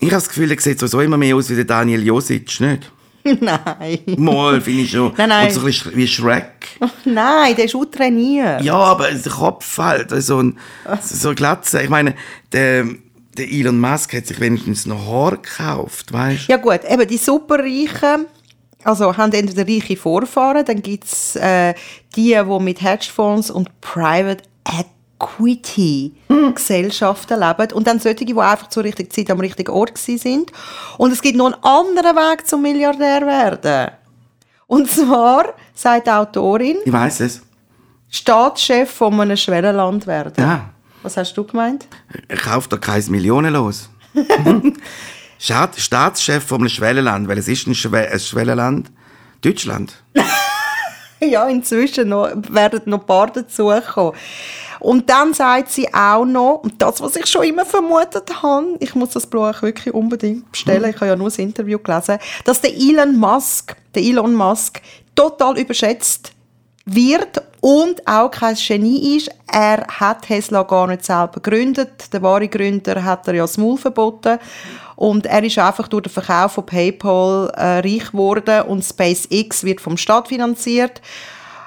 Ich 0.00 0.08
habe 0.08 0.16
das 0.16 0.28
Gefühl, 0.28 0.50
er 0.50 0.60
sieht 0.60 0.78
sowieso 0.78 1.00
immer 1.00 1.16
mehr 1.16 1.36
aus 1.36 1.48
wie 1.50 1.54
der 1.54 1.64
Daniel 1.64 2.02
Josic, 2.02 2.60
nicht? 2.60 2.90
nein. 3.40 4.00
Mal, 4.18 4.60
finde 4.60 4.82
ich 4.82 4.90
schon. 4.90 5.12
Nein, 5.16 5.30
nein. 5.30 5.46
Und 5.46 5.54
so 5.54 5.60
ein 5.60 5.66
bisschen 5.66 5.96
wie 5.96 6.06
Shrek. 6.06 6.68
Nein, 7.06 7.56
der 7.56 7.64
ist 7.64 7.74
auch 7.74 7.86
trainiert. 7.86 8.62
Ja, 8.62 8.74
aber 8.74 9.10
der 9.10 9.32
Kopf 9.32 9.78
halt, 9.78 10.10
so 10.22 10.42
ein, 10.42 10.58
so 11.02 11.34
Glatze. 11.34 11.82
Ich 11.82 11.88
meine, 11.88 12.14
der, 12.52 12.84
der 13.38 13.50
Elon 13.50 13.80
Musk 13.80 14.12
hat 14.12 14.26
sich 14.26 14.40
wenigstens 14.40 14.84
noch 14.84 15.06
Haar 15.06 15.38
gekauft, 15.38 16.12
weißt 16.12 16.48
du? 16.48 16.52
Ja 16.52 16.58
gut, 16.58 16.80
eben 16.86 17.08
die 17.08 17.16
Superreichen, 17.16 18.26
also 18.84 19.16
haben 19.16 19.32
entweder 19.32 19.66
reiche 19.66 19.96
Vorfahren, 19.96 20.64
dann 20.64 20.82
gibt 20.82 21.04
es 21.04 21.36
äh, 21.36 21.74
die, 22.14 22.34
die 22.34 22.58
mit 22.60 22.82
Hedgefonds 22.82 23.50
und 23.50 23.80
Private 23.80 24.44
Equity 25.20 26.12
Gesellschaften 26.54 27.40
leben 27.40 27.72
und 27.72 27.86
dann 27.86 27.98
solche, 27.98 28.24
die 28.24 28.34
einfach 28.36 28.68
zur 28.68 28.84
richtigen 28.84 29.10
Zeit 29.10 29.30
am 29.30 29.40
richtigen 29.40 29.70
Ort 29.70 29.96
sind. 29.96 30.52
Und 30.98 31.12
es 31.12 31.22
gibt 31.22 31.36
noch 31.36 31.46
einen 31.46 31.62
anderen 31.62 32.16
Weg 32.16 32.46
zum 32.46 32.62
Milliardär 32.62 33.26
werden. 33.26 33.92
Und 34.66 34.90
zwar, 34.90 35.54
sagt 35.74 36.06
die 36.06 36.10
Autorin, 36.10 36.76
Ich 36.84 36.92
weiß 36.92 37.20
es. 37.20 37.42
Staatschef 38.10 38.90
von 38.90 39.20
einem 39.20 39.36
Schwellenland 39.36 40.06
werden. 40.06 40.34
Ja. 40.36 40.70
Was 41.02 41.16
hast 41.16 41.34
du 41.34 41.44
gemeint? 41.44 41.86
Kauft 42.28 42.72
doch 42.72 42.80
kein 42.80 43.04
Millionenlos. 43.08 43.90
Staat, 44.12 44.62
Staatschef 45.38 46.44
von 46.44 46.60
einem 46.60 46.68
Schwellenland, 46.68 47.28
weil 47.28 47.38
es 47.38 47.48
ist 47.48 47.66
ein, 47.66 47.74
Schwe 47.74 48.08
ein 48.10 48.20
Schwellenland. 48.20 48.90
Deutschland. 49.42 50.02
Ja, 51.20 51.48
inzwischen 51.48 52.08
noch, 52.08 52.28
werden 52.50 52.82
noch 52.84 53.00
ein 53.00 53.06
paar 53.06 53.28
dazukommen. 53.28 54.12
Und 54.80 55.08
dann 55.08 55.32
sagt 55.32 55.70
sie 55.70 55.92
auch 55.94 56.24
noch, 56.26 56.60
und 56.64 56.82
das, 56.82 57.00
was 57.00 57.16
ich 57.16 57.26
schon 57.26 57.44
immer 57.44 57.64
vermutet 57.64 58.42
habe, 58.42 58.76
ich 58.80 58.94
muss 58.94 59.10
das 59.10 59.26
Buch 59.26 59.62
wirklich 59.62 59.94
unbedingt 59.94 60.50
bestellen, 60.52 60.90
ich 60.90 60.96
habe 60.96 61.06
ja 61.06 61.16
nur 61.16 61.28
das 61.28 61.38
Interview 61.38 61.78
gelesen, 61.78 62.18
dass 62.44 62.60
der 62.60 62.74
Elon 62.74 63.16
Musk, 63.16 63.74
der 63.94 64.02
Elon 64.02 64.34
Musk 64.34 64.82
total 65.14 65.58
überschätzt 65.58 66.32
wird 66.84 67.42
und 67.64 68.06
auch 68.06 68.30
kein 68.30 68.56
Genie 68.56 69.16
ist. 69.16 69.30
Er 69.50 69.86
hat 69.88 70.26
Tesla 70.26 70.64
gar 70.64 70.86
nicht 70.86 71.02
selber 71.02 71.40
gegründet. 71.40 72.12
Der 72.12 72.20
wahre 72.20 72.46
Gründer 72.46 73.02
hat 73.02 73.26
er 73.26 73.36
ja 73.36 73.44
das 73.44 73.56
Maul 73.56 73.78
verboten. 73.78 74.38
Und 74.96 75.24
er 75.24 75.42
ist 75.42 75.58
einfach 75.58 75.88
durch 75.88 76.02
den 76.02 76.12
Verkauf 76.12 76.52
von 76.52 76.66
PayPal 76.66 77.50
äh, 77.56 77.78
reich 77.78 78.10
geworden 78.10 78.66
und 78.68 78.84
SpaceX 78.84 79.64
wird 79.64 79.80
vom 79.80 79.96
Staat 79.96 80.28
finanziert. 80.28 81.00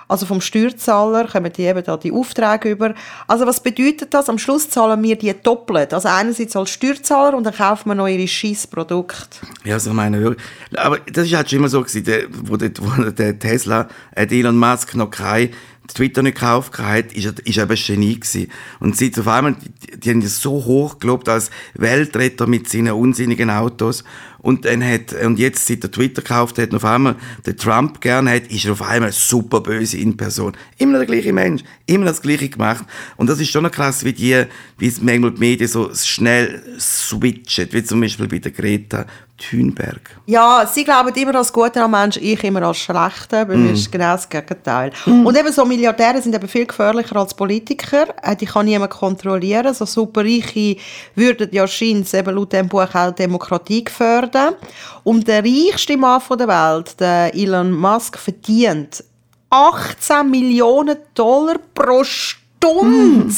Also 0.08 0.26
vom 0.26 0.40
Steuerzahler 0.40 1.28
kommen 1.28 1.52
die 1.52 1.64
eben 1.64 1.84
da 1.84 1.98
die 1.98 2.12
Aufträge 2.12 2.70
über. 2.70 2.94
Also 3.28 3.46
was 3.46 3.60
bedeutet 3.60 4.14
das? 4.14 4.30
Am 4.30 4.38
Schluss 4.38 4.70
zahlen 4.70 5.02
wir 5.04 5.18
die 5.18 5.34
doppelt. 5.34 5.94
Also 5.94 6.08
einerseits 6.10 6.56
als 6.56 6.70
Steuerzahler 6.70 7.36
und 7.36 7.44
dann 7.44 7.56
kaufen 7.56 7.90
wir 7.90 7.96
noch 7.96 8.08
ihre 8.08 8.28
Scheißprodukte. 8.28 9.40
Ja, 9.66 9.74
also 9.74 9.90
ich 9.90 9.96
meine, 9.96 10.36
aber 10.76 11.00
das 11.12 11.26
ist 11.26 11.36
halt 11.36 11.50
schon 11.50 11.60
immer 11.60 11.70
so 11.70 11.82
gewesen, 11.82 12.06
der, 12.06 12.24
wo, 12.30 12.56
der, 12.56 12.72
wo 12.80 13.10
der 13.10 13.38
Tesla, 13.38 13.90
äh, 14.16 14.28
Elon 14.28 14.58
Musk 14.58 14.96
noch 14.96 15.10
kein 15.10 15.50
Twitter 15.88 16.22
nicht 16.24 16.36
gekauft 16.36 16.78
hat, 16.80 17.14
ist 17.14 17.40
ist 17.40 17.58
eben 17.58 17.70
ein 17.70 17.78
Genie 17.78 18.20
gewesen. 18.20 18.52
Und 18.80 18.98
sie 18.98 19.12
auf 19.18 19.28
einmal, 19.28 19.56
die, 19.56 20.00
die 20.00 20.10
haben 20.10 20.22
ihn 20.22 20.28
so 20.28 20.52
hoch 20.66 21.00
gelobt 21.00 21.30
als 21.30 21.50
Weltretter 21.74 22.48
mit 22.48 22.70
seinen 22.70 22.94
unsinnigen 22.94 23.50
Autos. 23.50 24.04
Und 24.40 24.66
dann 24.66 24.84
hat, 24.84 25.14
und 25.14 25.40
jetzt, 25.40 25.66
seit 25.66 25.84
er 25.84 25.92
Twitter 25.92 26.22
gekauft 26.22 26.58
hat, 26.58 26.74
auf 26.74 26.86
einmal 26.86 27.16
der 27.46 27.58
Trump 27.58 28.00
gerne 28.02 28.32
hat, 28.32 28.48
ist 28.48 28.66
er 28.66 28.74
auf 28.74 28.82
einmal 28.82 29.12
super 29.12 29.62
böse 29.62 29.98
in 29.98 30.16
Person. 30.16 30.54
Immer 30.78 31.00
der 31.00 31.08
gleiche 31.08 31.34
Mensch, 31.34 31.64
immer 31.86 32.06
das 32.06 32.22
Gleiche 32.22 32.50
gemacht. 32.50 32.86
Und 33.18 33.30
das 33.30 33.40
ist 33.40 33.50
schon 33.50 33.64
noch 33.64 33.72
krass, 33.72 34.06
wie 34.06 34.14
die, 34.14 34.46
wie 34.78 34.88
es 34.88 35.02
manchmal 35.02 35.32
die 35.32 35.40
Medien 35.40 35.68
so 35.68 35.94
schnell 35.94 36.64
switchen, 36.80 37.68
wie 37.72 37.84
zum 37.84 38.00
Beispiel 38.00 38.28
bei 38.28 38.40
der 38.40 38.52
Greta 38.52 39.06
Thunberg. 39.38 40.20
Ja, 40.26 40.66
sie 40.72 40.84
glauben 40.84 41.14
immer 41.14 41.36
als 41.36 41.54
guter 41.54 41.88
Mensch, 41.88 42.18
ich 42.18 42.44
immer 42.44 42.64
als 42.64 42.78
schlechter. 42.78 43.46
Bei 43.46 43.56
mir 43.56 43.74
ist 43.74 43.92
genau 43.92 44.14
das 44.14 44.28
Gegenteil. 44.28 44.92
Und 45.06 45.38
eben 45.38 45.52
so 45.52 45.64
Milliardäre 45.64 46.22
sind 46.22 46.34
eben 46.34 46.48
viel 46.48 46.66
gefährlicher 46.66 47.16
als 47.18 47.34
Politiker. 47.34 48.08
Äh, 48.24 48.36
Die 48.36 48.46
kann 48.46 48.66
niemand 48.66 48.92
kontrollieren. 48.92 49.74
So 49.74 49.86
Superreiche 49.86 50.78
würden 51.16 51.50
ja 51.52 51.68
scheint 51.68 52.12
eben 52.14 52.36
laut 52.36 52.52
dem 52.54 52.68
Buch 52.68 52.94
auch 52.94 53.12
Demokratie 53.12 53.84
gefördern. 53.84 54.56
Und 55.04 55.28
der 55.28 55.44
reichste 55.44 55.98
Mann 55.98 56.22
der 56.38 56.48
Welt, 56.48 57.00
der 57.00 57.36
Elon 57.36 57.72
Musk, 57.72 58.18
verdient 58.18 59.04
18 59.50 60.30
Millionen 60.30 60.98
Dollar 61.14 61.58
pro 61.74 62.04
Stunde. 62.04 63.34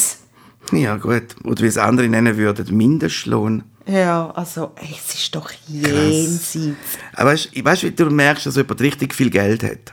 Ja, 0.72 0.96
gut. 0.96 1.36
Oder 1.44 1.62
wie 1.62 1.66
es 1.66 1.78
andere 1.78 2.08
nennen 2.08 2.36
würden, 2.36 2.76
Mindestlohn. 2.76 3.64
Ja, 3.90 4.30
also 4.30 4.72
ey, 4.76 4.94
es 4.96 5.14
ist 5.14 5.34
doch 5.34 5.50
jenseits. 5.66 6.56
Aber 7.14 7.30
weißt, 7.30 7.56
du, 7.56 7.64
weißt, 7.64 7.82
wie 7.82 7.90
du 7.90 8.10
merkst, 8.10 8.46
dass 8.46 8.56
jemand 8.56 8.80
richtig 8.80 9.14
viel 9.14 9.30
Geld 9.30 9.64
hat? 9.64 9.92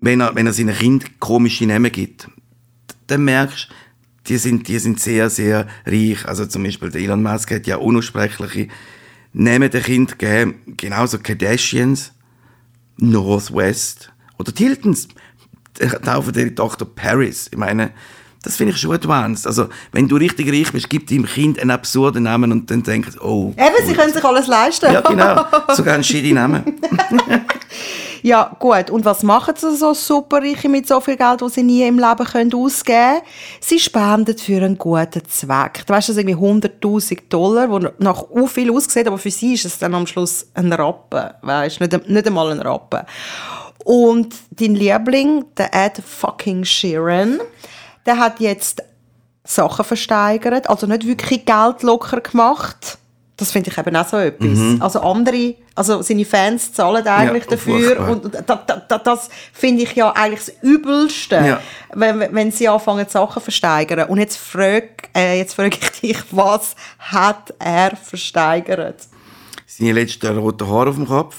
Wenn 0.00 0.20
er, 0.20 0.34
wenn 0.34 0.46
er 0.46 0.52
seinen 0.52 0.76
Kind 0.76 1.18
komische 1.18 1.66
Namen 1.66 1.90
gibt, 1.90 2.28
dann 3.08 3.24
merkst 3.24 3.68
du, 3.68 3.74
die 4.28 4.38
sind, 4.38 4.68
die 4.68 4.78
sind 4.78 5.00
sehr, 5.00 5.28
sehr 5.28 5.66
reich. 5.86 6.24
Also 6.26 6.46
zum 6.46 6.62
Beispiel 6.62 6.90
der 6.90 7.00
Elon 7.00 7.22
Musk 7.22 7.50
hat 7.50 7.66
ja 7.66 7.76
unaussprechliche 7.76 8.68
Namen 9.32 9.70
der 9.70 9.80
Kind 9.80 10.18
gegeben, 10.18 10.60
genauso 10.76 11.18
Kardashians, 11.18 12.12
Northwest 12.96 14.12
oder 14.38 14.54
Tiltons. 14.54 15.08
Taufen 16.04 16.34
ihre 16.34 16.54
Tochter 16.54 16.84
Paris. 16.84 17.48
Ich 17.50 17.58
meine, 17.58 17.92
das 18.48 18.56
finde 18.56 18.72
ich 18.72 18.80
schon 18.80 18.92
advanced. 18.92 19.46
Also, 19.46 19.68
wenn 19.92 20.08
du 20.08 20.16
richtig 20.16 20.50
reich 20.50 20.72
bist, 20.72 20.88
gib 20.88 21.06
deinem 21.06 21.26
Kind 21.26 21.58
einen 21.60 21.70
absurden 21.70 22.22
Namen 22.22 22.50
und 22.50 22.70
dann 22.70 22.82
denkst 22.82 23.18
oh. 23.20 23.52
Eben, 23.58 23.86
sie 23.86 23.92
können 23.92 24.10
sich 24.10 24.24
alles 24.24 24.46
leisten. 24.46 24.90
Ja, 24.90 25.02
genau. 25.02 25.44
Sogar 25.74 25.94
einen 25.94 26.04
shitty 26.04 26.32
Namen. 26.32 26.64
Ja, 28.20 28.56
gut. 28.58 28.90
Und 28.90 29.04
was 29.04 29.22
machen 29.22 29.54
sie 29.56 29.76
so 29.76 29.94
Superreiche 29.94 30.68
mit 30.68 30.88
so 30.88 30.98
viel 31.00 31.16
Geld, 31.16 31.40
das 31.40 31.54
sie 31.54 31.62
nie 31.62 31.86
im 31.86 32.00
Leben 32.00 32.26
können 32.26 32.52
ausgeben 32.52 32.98
können? 32.98 33.20
Sie 33.60 33.78
spenden 33.78 34.36
für 34.36 34.56
einen 34.56 34.76
guten 34.76 35.22
Zweck. 35.28 35.84
Du 35.86 35.92
weißt, 35.92 36.08
das 36.08 36.16
sind 36.16 36.28
irgendwie 36.28 36.68
100'000 36.68 37.28
Dollar, 37.28 37.70
wo 37.70 37.78
nach 37.78 38.28
u 38.28 38.48
viel 38.48 38.72
aussieht, 38.72 39.06
aber 39.06 39.18
für 39.18 39.30
sie 39.30 39.54
ist 39.54 39.66
es 39.66 39.78
dann 39.78 39.94
am 39.94 40.04
Schluss 40.04 40.48
ein 40.54 40.72
Rappen. 40.72 41.30
Weißt, 41.42 41.80
nicht, 41.80 42.08
nicht 42.08 42.26
einmal 42.26 42.50
ein 42.50 42.60
Rappen. 42.60 43.02
Und 43.84 44.34
dein 44.50 44.74
Liebling, 44.74 45.44
der 45.56 45.72
Ed 45.72 46.02
fucking 46.04 46.64
Sheeran, 46.64 47.40
der 48.08 48.18
hat 48.18 48.40
jetzt 48.40 48.82
Sachen 49.44 49.84
versteigert, 49.84 50.68
also 50.68 50.86
nicht 50.86 51.06
wirklich 51.06 51.44
Geld 51.46 51.82
locker 51.82 52.20
gemacht. 52.20 52.98
Das 53.36 53.52
finde 53.52 53.70
ich 53.70 53.78
eben 53.78 53.94
auch 53.94 54.06
so 54.08 54.16
etwas. 54.16 54.58
Also 54.80 55.00
andere, 55.00 55.54
also 55.76 56.02
seine 56.02 56.24
Fans 56.24 56.72
zahlen 56.72 57.06
eigentlich 57.06 57.44
Ja, 57.44 57.50
dafür 57.50 58.08
und 58.08 58.34
da, 58.34 58.56
da, 58.56 58.82
da, 58.88 58.98
das 58.98 59.28
finde 59.52 59.84
ich 59.84 59.94
ja 59.94 60.10
eigentlich 60.10 60.40
das 60.46 60.54
Übelste, 60.62 61.36
Ja. 61.36 61.60
wenn, 61.94 62.18
wenn 62.34 62.50
sie 62.50 62.68
anfangen 62.68 63.06
Sachen 63.08 63.40
versteigern. 63.40 64.08
Und 64.08 64.18
jetzt 64.18 64.38
frage 64.38 64.88
äh, 65.14 65.38
jetzt 65.38 65.54
frag 65.54 65.72
ich 65.78 65.90
dich, 66.00 66.18
was 66.32 66.74
hat 66.98 67.54
er 67.60 67.94
versteigert? 67.96 69.02
Seine 69.66 69.92
letzten 69.92 70.36
roten 70.36 70.68
Haare 70.68 70.90
auf 70.90 70.96
dem 70.96 71.06
Kopf? 71.06 71.36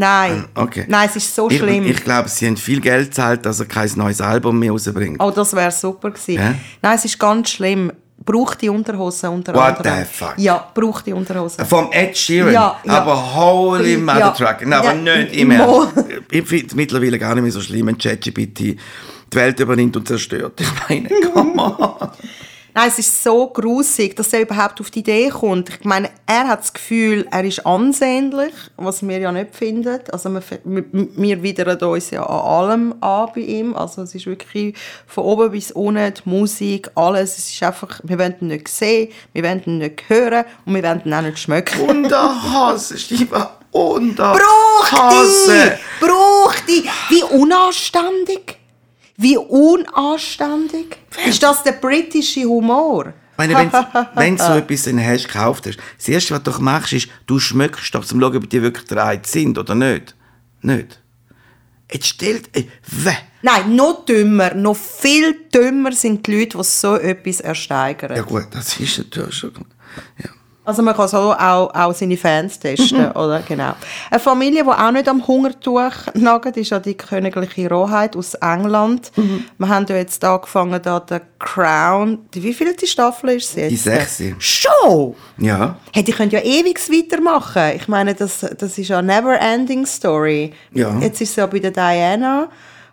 Nein, 0.00 0.44
Okay. 0.54 0.84
nein, 0.86 1.08
es 1.08 1.16
ist 1.16 1.34
so 1.34 1.50
ich, 1.50 1.58
schlimm. 1.58 1.84
Ich 1.84 2.04
glaube, 2.04 2.28
sie 2.28 2.46
haben 2.46 2.56
viel 2.56 2.80
Geld 2.80 3.08
gezahlt, 3.08 3.44
dass 3.44 3.58
er 3.58 3.66
kein 3.66 3.90
neues 3.96 4.20
Album 4.20 4.56
mehr 4.60 4.70
rausbringt. 4.70 5.20
Oh, 5.20 5.32
das 5.32 5.52
wäre 5.56 5.72
super 5.72 6.10
gewesen. 6.12 6.34
Ja? 6.34 6.54
Nein, 6.80 6.94
es 6.96 7.04
ist 7.04 7.18
ganz 7.18 7.50
schlimm. 7.50 7.90
Braucht 8.24 8.62
die 8.62 8.68
Unterhosen 8.68 9.30
unter 9.30 9.54
What 9.54 9.78
anderem. 9.78 9.98
the 9.98 10.04
fuck? 10.04 10.34
Ja, 10.36 10.68
braucht 10.72 11.06
die 11.06 11.12
Unterhosen. 11.12 11.64
Vom 11.66 11.90
Ed 11.90 12.16
Sheeran? 12.16 12.52
Ja, 12.52 12.76
ja. 12.84 12.92
Aber 12.92 13.34
holy 13.34 13.94
Ja. 13.94 13.98
mother 13.98 14.34
truck. 14.34 14.66
Nein, 14.66 14.72
aber 14.74 14.94
nicht 14.94 15.34
im 15.34 15.48
mo- 15.48 15.82
Ernst. 15.96 16.04
Ich 16.30 16.46
finde 16.46 16.66
es 16.66 16.74
mittlerweile 16.76 17.18
gar 17.18 17.34
nicht 17.34 17.42
mehr 17.42 17.52
so 17.52 17.60
schlimm, 17.60 17.86
wenn 17.88 17.98
ChatGPT 17.98 18.58
die 18.60 18.76
Welt 19.32 19.58
übernimmt 19.58 19.96
und 19.96 20.06
zerstört. 20.06 20.60
Ich 20.60 20.68
meine, 20.88 21.08
come 21.32 21.54
on. 21.60 22.08
Nein, 22.74 22.88
es 22.88 22.98
ist 22.98 23.22
so 23.22 23.48
grusig, 23.48 24.14
dass 24.14 24.32
er 24.32 24.42
überhaupt 24.42 24.80
auf 24.80 24.90
die 24.90 25.00
Idee 25.00 25.30
kommt. 25.30 25.70
Ich 25.70 25.84
meine, 25.84 26.10
er 26.26 26.48
hat 26.48 26.60
das 26.60 26.72
Gefühl, 26.72 27.26
er 27.30 27.44
ist 27.44 27.64
ansehnlich, 27.66 28.52
was 28.76 29.06
wir 29.06 29.18
ja 29.18 29.32
nicht 29.32 29.54
finden. 29.54 30.00
Also 30.12 30.30
wir, 30.30 30.42
wir, 30.64 31.42
widern 31.42 31.78
uns 31.78 32.10
ja 32.10 32.24
an 32.24 32.70
allem 32.70 32.94
an 33.00 33.30
bei 33.34 33.40
ihm. 33.40 33.74
Also 33.74 34.02
es 34.02 34.14
ist 34.14 34.26
wirklich 34.26 34.76
von 35.06 35.24
oben 35.24 35.50
bis 35.50 35.72
unten, 35.72 36.12
die 36.14 36.28
Musik, 36.28 36.90
alles. 36.94 37.38
Es 37.38 37.50
ist 37.50 37.62
einfach, 37.62 38.00
wir 38.04 38.18
wollen 38.18 38.36
ihn 38.40 38.48
nicht 38.48 38.68
sehen, 38.68 39.12
wir 39.32 39.42
wollen 39.42 39.62
ihn 39.64 39.78
nicht 39.78 40.08
hören 40.08 40.44
und 40.64 40.74
wir 40.74 40.82
wollen 40.82 41.02
ihn 41.04 41.14
auch 41.14 41.22
nicht 41.22 41.38
schmecken. 41.38 41.80
Unterhose, 41.80 42.98
Stiefel, 42.98 43.46
Unterhose. 43.72 44.38
Braucht 44.38 45.48
die! 45.48 46.04
Braucht 46.04 46.68
die! 46.68 46.88
Wie 47.08 47.22
unanständig! 47.22 48.57
Wie 49.20 49.36
unanständig! 49.36 50.96
Ist 51.26 51.42
das 51.42 51.64
der 51.64 51.72
britische 51.72 52.44
Humor? 52.44 53.12
Ich 53.32 53.38
meine, 53.38 53.56
wenn, 54.14 54.36
du 54.36 54.42
so 54.44 54.52
etwas 54.52 54.84
dann 54.84 55.04
hast, 55.04 55.26
gekauft 55.26 55.66
hast, 55.66 55.78
das 55.96 56.08
Erste, 56.08 56.34
was 56.34 56.42
du 56.44 56.62
machst, 56.62 56.92
ist, 56.92 57.08
du 57.26 57.40
schmückst 57.40 57.92
doch, 57.94 58.00
um 58.00 58.06
zu 58.06 58.20
schauen, 58.20 58.36
ob 58.36 58.48
die 58.48 58.62
wirklich 58.62 58.86
drei 58.86 59.20
sind 59.24 59.58
oder 59.58 59.74
nicht. 59.74 60.14
Nicht. 60.62 61.00
Jetzt 61.90 62.06
stellt... 62.06 62.56
Äh, 62.56 62.66
weh. 62.86 63.10
Nein, 63.42 63.74
noch 63.74 64.04
dümmer, 64.04 64.54
noch 64.54 64.76
viel 64.76 65.46
dümmer 65.52 65.90
sind 65.92 66.24
die 66.26 66.38
Leute, 66.38 66.58
die 66.58 66.64
so 66.64 66.94
etwas 66.96 67.40
ersteigern. 67.40 68.14
Ja 68.14 68.22
gut, 68.22 68.46
das 68.52 68.78
ist 68.78 68.98
natürlich 68.98 69.34
schon... 69.34 69.52
Ja. 70.22 70.30
Also 70.68 70.82
man 70.82 70.94
kann 70.94 71.08
so 71.08 71.32
auch, 71.32 71.72
auch 71.74 71.94
seine 71.94 72.18
Fans 72.18 72.58
testen, 72.58 73.06
Mhm. 73.06 73.10
oder? 73.12 73.40
Genau. 73.48 73.72
Eine 74.10 74.20
Familie, 74.20 74.62
die 74.64 74.68
auch 74.68 74.90
nicht 74.90 75.08
am 75.08 75.26
Hungertuch 75.26 75.92
nagt, 76.12 76.58
ist 76.58 76.68
ja 76.68 76.78
die 76.78 76.94
königliche 76.94 77.70
Rohheit 77.70 78.14
aus 78.14 78.34
England. 78.34 79.10
Mhm. 79.16 79.44
Wir 79.56 79.66
haben 79.70 79.86
ja 79.88 79.96
jetzt 79.96 80.22
angefangen, 80.22 80.78
da 80.82 81.00
der 81.00 81.22
Crown, 81.38 82.18
die 82.34 82.42
wievielte 82.42 82.86
Staffel 82.86 83.30
ist 83.30 83.50
sie 83.54 83.60
jetzt? 83.62 83.70
Die 83.70 83.76
sechste. 83.76 84.34
Schon? 84.38 85.14
Ja. 85.38 85.76
Hey, 85.94 86.04
die 86.04 86.12
können 86.12 86.32
ja 86.32 86.40
ewig 86.40 86.78
weitermachen. 86.90 87.72
Ich 87.74 87.88
meine, 87.88 88.14
das, 88.14 88.40
das 88.58 88.76
ist 88.76 88.88
ja 88.88 88.98
eine 88.98 89.06
never-ending 89.06 89.86
Story. 89.86 90.52
Ja. 90.74 90.98
Jetzt 91.00 91.22
ist 91.22 91.30
es 91.30 91.36
ja 91.36 91.46
bei 91.46 91.60
der 91.60 91.70
Diana. 91.70 92.48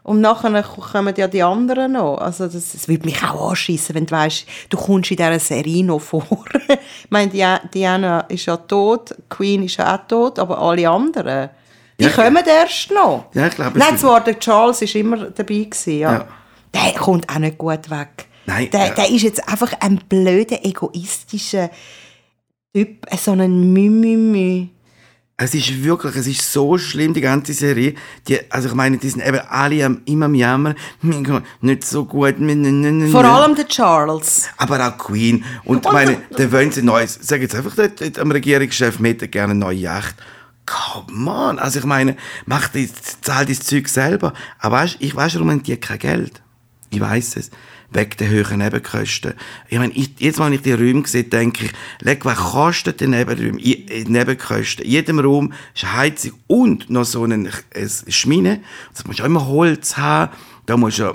Und 0.05 0.21
nachher 0.21 0.61
kommen 0.61 1.15
ja 1.17 1.27
die 1.27 1.41
anderen 1.41 1.93
noch. 1.93 2.17
Also 2.19 2.45
das, 2.45 2.73
das 2.73 2.87
würde 2.87 3.05
mich 3.05 3.23
auch 3.23 3.49
anschiessen, 3.49 3.95
wenn 3.95 4.05
du 4.05 4.11
weißt, 4.11 4.45
du 4.69 4.77
kommst 4.77 5.09
in 5.09 5.17
dieser 5.17 5.39
Serie 5.39 5.83
noch 5.83 5.99
vor. 5.99 6.23
ich 6.69 7.09
meine, 7.09 7.31
Dia- 7.31 7.59
Diana 7.73 8.19
ist 8.21 8.45
ja 8.45 8.55
tot, 8.55 9.15
Queen 9.29 9.63
ist 9.63 9.77
ja 9.77 9.95
auch 9.95 10.07
tot, 10.07 10.37
aber 10.37 10.59
alle 10.59 10.87
anderen, 10.87 11.49
die 11.99 12.03
Ja, 12.03 12.11
kommen 12.11 12.43
erst 12.45 12.91
noch. 12.91 13.25
Ja, 13.33 13.47
ich 13.47 13.55
glaube, 13.55 13.79
Nein, 13.79 13.97
zwar 13.97 14.23
der 14.23 14.37
Charles 14.39 14.83
ist 14.83 14.93
immer 14.93 15.17
dabei 15.17 15.63
gewesen, 15.63 15.97
ja. 15.97 16.11
Ja. 16.13 16.27
Der 16.71 16.93
kommt 16.99 17.27
auch 17.27 17.39
nicht 17.39 17.57
gut 17.57 17.89
weg. 17.89 18.27
Nein, 18.45 18.69
der, 18.69 18.87
ja. 18.87 18.93
der 18.93 19.09
ist 19.09 19.23
jetzt 19.23 19.49
einfach 19.49 19.73
ein 19.79 19.97
blöder, 20.07 20.63
egoistischer 20.63 21.71
Typ, 22.75 23.07
so 23.17 23.31
ein 23.31 23.73
Mü-Mü-Mü. 23.73 24.67
Es 25.37 25.53
ist 25.53 25.83
wirklich, 25.83 26.15
es 26.15 26.27
ist 26.27 26.53
so 26.53 26.77
schlimm, 26.77 27.13
die 27.13 27.19
ganze 27.19 27.51
Serie. 27.51 27.95
Die, 28.25 28.39
also 28.49 28.69
ich 28.69 28.73
meine, 28.73 28.97
die 28.97 29.09
sind 29.09 29.21
eben 29.25 29.41
alle 29.49 29.85
am, 29.85 30.01
immer 30.05 30.27
am 30.27 30.35
Jammern. 30.35 30.75
Nicht 31.61 31.83
so 31.83 32.05
gut. 32.05 32.35
Vor 32.37 33.25
allem 33.25 33.53
der 33.53 33.67
Charles. 33.67 34.47
Aber 34.55 34.87
auch 34.87 34.97
Queen. 34.97 35.43
Und 35.65 35.85
ich 35.85 35.91
meine, 35.91 36.21
dann 36.31 36.51
wollen 36.53 36.71
sie 36.71 36.83
neues. 36.83 37.19
Sag 37.21 37.41
jetzt 37.41 37.53
einfach 37.53 37.75
der, 37.75 37.89
der, 37.89 38.21
am 38.21 38.31
Regierungschef 38.31 38.99
mit 38.99 39.19
der 39.19 39.27
gerne 39.27 39.51
eine 39.51 39.59
neue 39.59 39.75
Yacht. 39.75 40.15
Come 40.65 41.29
on. 41.29 41.59
Also 41.59 41.79
ich 41.79 41.85
meine, 41.85 42.15
mach 42.45 42.69
die, 42.69 42.89
zahl 43.19 43.45
das 43.45 43.59
Zeug 43.59 43.89
selber. 43.89 44.31
Aber 44.59 44.77
weißt, 44.77 44.97
ich 44.99 45.13
weiß, 45.13 45.35
warum 45.35 45.51
haben 45.51 45.63
die 45.63 45.75
kein 45.75 45.99
Geld. 45.99 46.41
Ich 46.91 47.01
weiß 47.01 47.35
es. 47.35 47.51
Wegen 47.95 48.17
der 48.19 48.27
höheren 48.27 48.57
Nebenkosten. 48.59 49.33
Ich 49.69 49.77
meine, 49.79 49.93
ich, 49.93 50.11
jetzt, 50.19 50.37
wenn 50.39 50.51
ich 50.51 50.61
die 50.61 50.73
Räume 50.73 51.07
sehe, 51.07 51.23
denke 51.23 51.65
ich, 51.65 51.71
leg, 52.01 52.25
was 52.25 52.37
kostet 52.37 52.99
die 52.99 53.07
Nebenräume, 53.07 53.59
I- 53.59 53.87
äh, 53.89 54.03
Nebenkosten? 54.03 54.83
In 54.83 54.91
jedem 54.91 55.19
Raum 55.19 55.53
ist 55.73 55.85
eine 55.85 55.93
Heizung 55.93 56.33
und 56.47 56.89
noch 56.89 57.05
so 57.05 57.23
eine, 57.23 57.35
eine 57.73 57.89
Schmine. 58.09 58.61
Das 58.93 59.05
musst 59.07 59.21
auch 59.21 59.25
immer 59.25 59.47
Holz 59.47 59.95
haben. 59.95 60.33
Da 60.65 60.75
musst 60.75 60.99
du, 60.99 61.13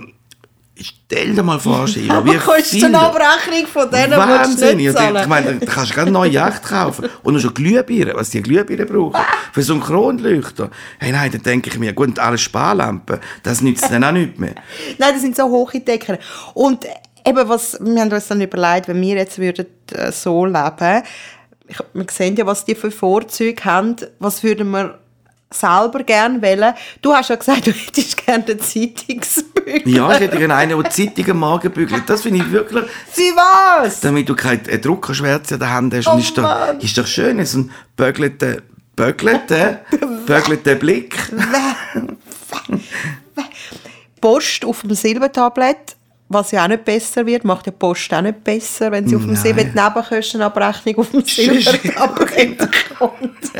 stell 0.82 1.34
dir 1.34 1.42
mal 1.42 1.58
vor, 1.58 1.86
Sheila, 1.88 2.24
wie 2.24 2.30
Aber 2.30 2.38
kostet 2.38 2.66
viel- 2.66 2.84
eine 2.86 2.98
Abrechnung 3.00 3.66
von 3.66 3.90
denen, 3.90 4.10
die 4.12 4.60
du 4.60 4.76
nicht 4.76 4.86
Ich, 4.88 4.92
zahlen. 4.94 5.16
ich 5.22 5.26
meine, 5.28 5.54
da 5.58 5.66
kannst 5.66 5.90
du 5.90 5.94
gerade 5.94 6.06
eine 6.08 6.12
neue 6.12 6.30
Yacht 6.30 6.62
kaufen. 6.62 7.08
Und 7.22 7.34
noch 7.34 7.40
schon 7.40 7.54
Glühbirnen, 7.54 8.14
was 8.16 8.30
die 8.30 8.42
Glühbirnen 8.42 8.86
brauchen. 8.86 9.20
Für 9.52 9.62
so 9.62 9.72
einen 9.74 9.82
Kronleuchter. 9.82 10.70
Hey, 10.98 11.12
nein, 11.12 11.30
dann 11.32 11.42
denke 11.42 11.70
ich 11.70 11.78
mir, 11.78 11.92
gut, 11.92 12.08
und 12.08 12.18
alle 12.18 12.38
Sparlampen, 12.38 13.18
das 13.42 13.60
nützt 13.60 13.90
dann 13.90 14.04
auch 14.04 14.12
nicht 14.12 14.38
mehr. 14.38 14.54
Nein, 14.98 15.12
das 15.12 15.20
sind 15.22 15.36
so 15.36 15.44
hohe 15.44 15.80
Decken. 15.80 16.18
Und 16.54 16.84
eben, 17.26 17.48
was, 17.48 17.78
wir 17.80 18.00
haben 18.00 18.12
uns 18.12 18.28
dann 18.28 18.40
überlegt, 18.40 18.88
wenn 18.88 19.00
wir 19.00 19.16
jetzt 19.16 19.38
würden, 19.38 19.66
äh, 19.92 20.12
so 20.12 20.44
leben, 20.46 21.02
ich, 21.68 21.78
wir 21.92 22.06
sehen 22.10 22.34
ja, 22.36 22.46
was 22.46 22.64
die 22.64 22.74
für 22.74 22.90
Vorzüge 22.90 23.64
haben, 23.64 23.96
was 24.18 24.42
würden 24.42 24.70
wir 24.70 24.98
selber 25.52 26.04
gerne 26.04 26.40
wählen. 26.40 26.74
Du 27.02 27.12
hast 27.12 27.30
ja 27.30 27.36
gesagt, 27.36 27.66
du 27.66 27.72
hättest 27.72 28.24
gerne 28.24 28.44
den 28.44 28.60
Zeitungsbügel. 28.60 29.94
Ja, 29.94 30.12
ich 30.12 30.20
hätte 30.20 30.38
gerne 30.38 30.54
einen, 30.54 30.80
der 30.80 30.90
Zeitung 30.90 31.30
am 31.30 31.38
Morgen 31.40 31.70
bügelt. 31.72 32.04
Das 32.06 32.22
finde 32.22 32.38
ich 32.44 32.50
wirklich, 32.52 32.84
Sie 33.12 33.32
was? 33.34 34.00
damit 34.00 34.28
du 34.28 34.36
keine 34.36 34.68
äh, 34.68 34.78
Druckerschwärze 34.78 35.54
in 35.54 35.60
der 35.60 35.72
Hand 35.72 35.94
hast. 35.94 36.06
Oh 36.06 36.16
ist, 36.16 36.36
doch, 36.38 36.42
Mann. 36.42 36.80
ist 36.80 36.96
doch 36.96 37.06
schön, 37.06 37.44
so 37.44 37.58
ein 37.58 37.70
bögelter, 37.96 38.58
bögelter, 38.94 39.80
bögelter 40.26 40.74
Blick. 40.76 41.16
Post 44.20 44.64
auf 44.64 44.82
dem 44.82 44.94
Silbertablett, 44.94 45.96
was 46.28 46.52
ja 46.52 46.62
auch 46.62 46.68
nicht 46.68 46.84
besser 46.84 47.26
wird, 47.26 47.42
macht 47.44 47.66
ja 47.66 47.72
die 47.72 47.78
Post 47.78 48.12
auch 48.14 48.20
nicht 48.20 48.44
besser, 48.44 48.92
wenn 48.92 49.08
sie 49.08 49.16
auf 49.16 49.22
dem 49.22 49.32
Nein. 49.32 49.42
Silber 49.42 49.64
die 49.64 49.76
Nebenkostenabrechnung 49.76 50.98
auf 50.98 51.10
dem 51.10 51.24
Silbertablett 51.26 52.68
kommt. 52.96 53.52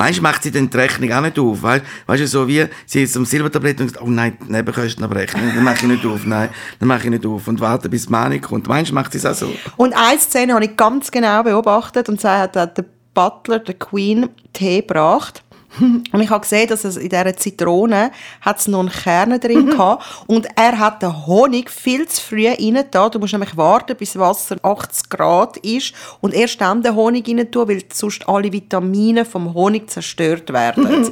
Du, 0.00 0.22
macht 0.22 0.42
sie 0.42 0.50
dann 0.50 0.70
die 0.70 0.76
Rechnung 0.76 1.12
auch 1.12 1.20
nicht 1.20 1.38
auf? 1.38 1.62
Weißt 1.62 1.84
weißt 2.06 2.22
du, 2.22 2.26
so 2.26 2.48
wie, 2.48 2.66
sie 2.86 3.02
ist 3.02 3.16
am 3.16 3.24
Silbertablett 3.24 3.80
und 3.80 3.90
sagt, 3.90 4.02
oh 4.02 4.08
nein, 4.10 4.36
die 4.46 4.52
Nebenkostenabrechnung, 4.52 5.54
dann 5.54 5.64
mache 5.64 5.76
ich 5.76 5.82
nicht 5.82 6.06
auf, 6.06 6.24
nein, 6.24 6.48
dann 6.78 6.88
mache 6.88 7.04
ich 7.04 7.10
nicht 7.10 7.26
auf 7.26 7.46
und 7.48 7.60
warte, 7.60 7.88
bis 7.88 8.06
die 8.06 8.12
Manik 8.12 8.42
kommt. 8.42 8.66
Meinst 8.66 8.90
du, 8.90 8.94
macht 8.94 9.12
sie 9.12 9.18
es 9.18 9.26
auch 9.26 9.34
so? 9.34 9.52
Und 9.76 9.94
eine 9.94 10.18
Szene 10.18 10.54
habe 10.54 10.64
ich 10.64 10.76
ganz 10.76 11.10
genau 11.10 11.42
beobachtet 11.42 12.08
und 12.08 12.20
zwar 12.20 12.40
hat 12.40 12.56
der 12.56 12.84
Butler 13.14 13.58
der 13.58 13.74
Queen 13.74 14.30
Tee 14.52 14.80
gebracht. 14.80 15.42
Und 15.80 16.20
ich 16.20 16.30
habe 16.30 16.40
gesehen, 16.40 16.68
dass 16.68 16.84
es 16.84 16.96
in 16.96 17.08
dieser 17.08 17.36
Zitrone 17.36 18.10
hat's 18.40 18.68
noch 18.68 18.80
einen 18.80 18.90
Kern 18.90 19.38
drin 19.40 19.70
gehabt 19.70 20.04
und 20.26 20.48
er 20.56 20.78
hat 20.78 21.02
den 21.02 21.26
Honig 21.26 21.70
viel 21.70 22.08
zu 22.08 22.20
früh 22.20 22.48
rein 22.48 22.84
da. 22.90 23.08
Du 23.08 23.18
musst 23.18 23.32
nämlich 23.32 23.56
warten, 23.56 23.96
bis 23.96 24.18
Wasser 24.18 24.56
80 24.62 25.08
Grad 25.08 25.56
ist 25.58 25.94
und 26.20 26.34
erst 26.34 26.60
dann 26.60 26.82
den 26.82 26.94
Honig 26.94 27.28
rein 27.28 27.50
tun, 27.50 27.68
weil 27.68 27.82
sonst 27.92 28.28
alle 28.28 28.52
Vitamine 28.52 29.24
vom 29.24 29.54
Honig 29.54 29.90
zerstört 29.90 30.52
werden. 30.52 31.08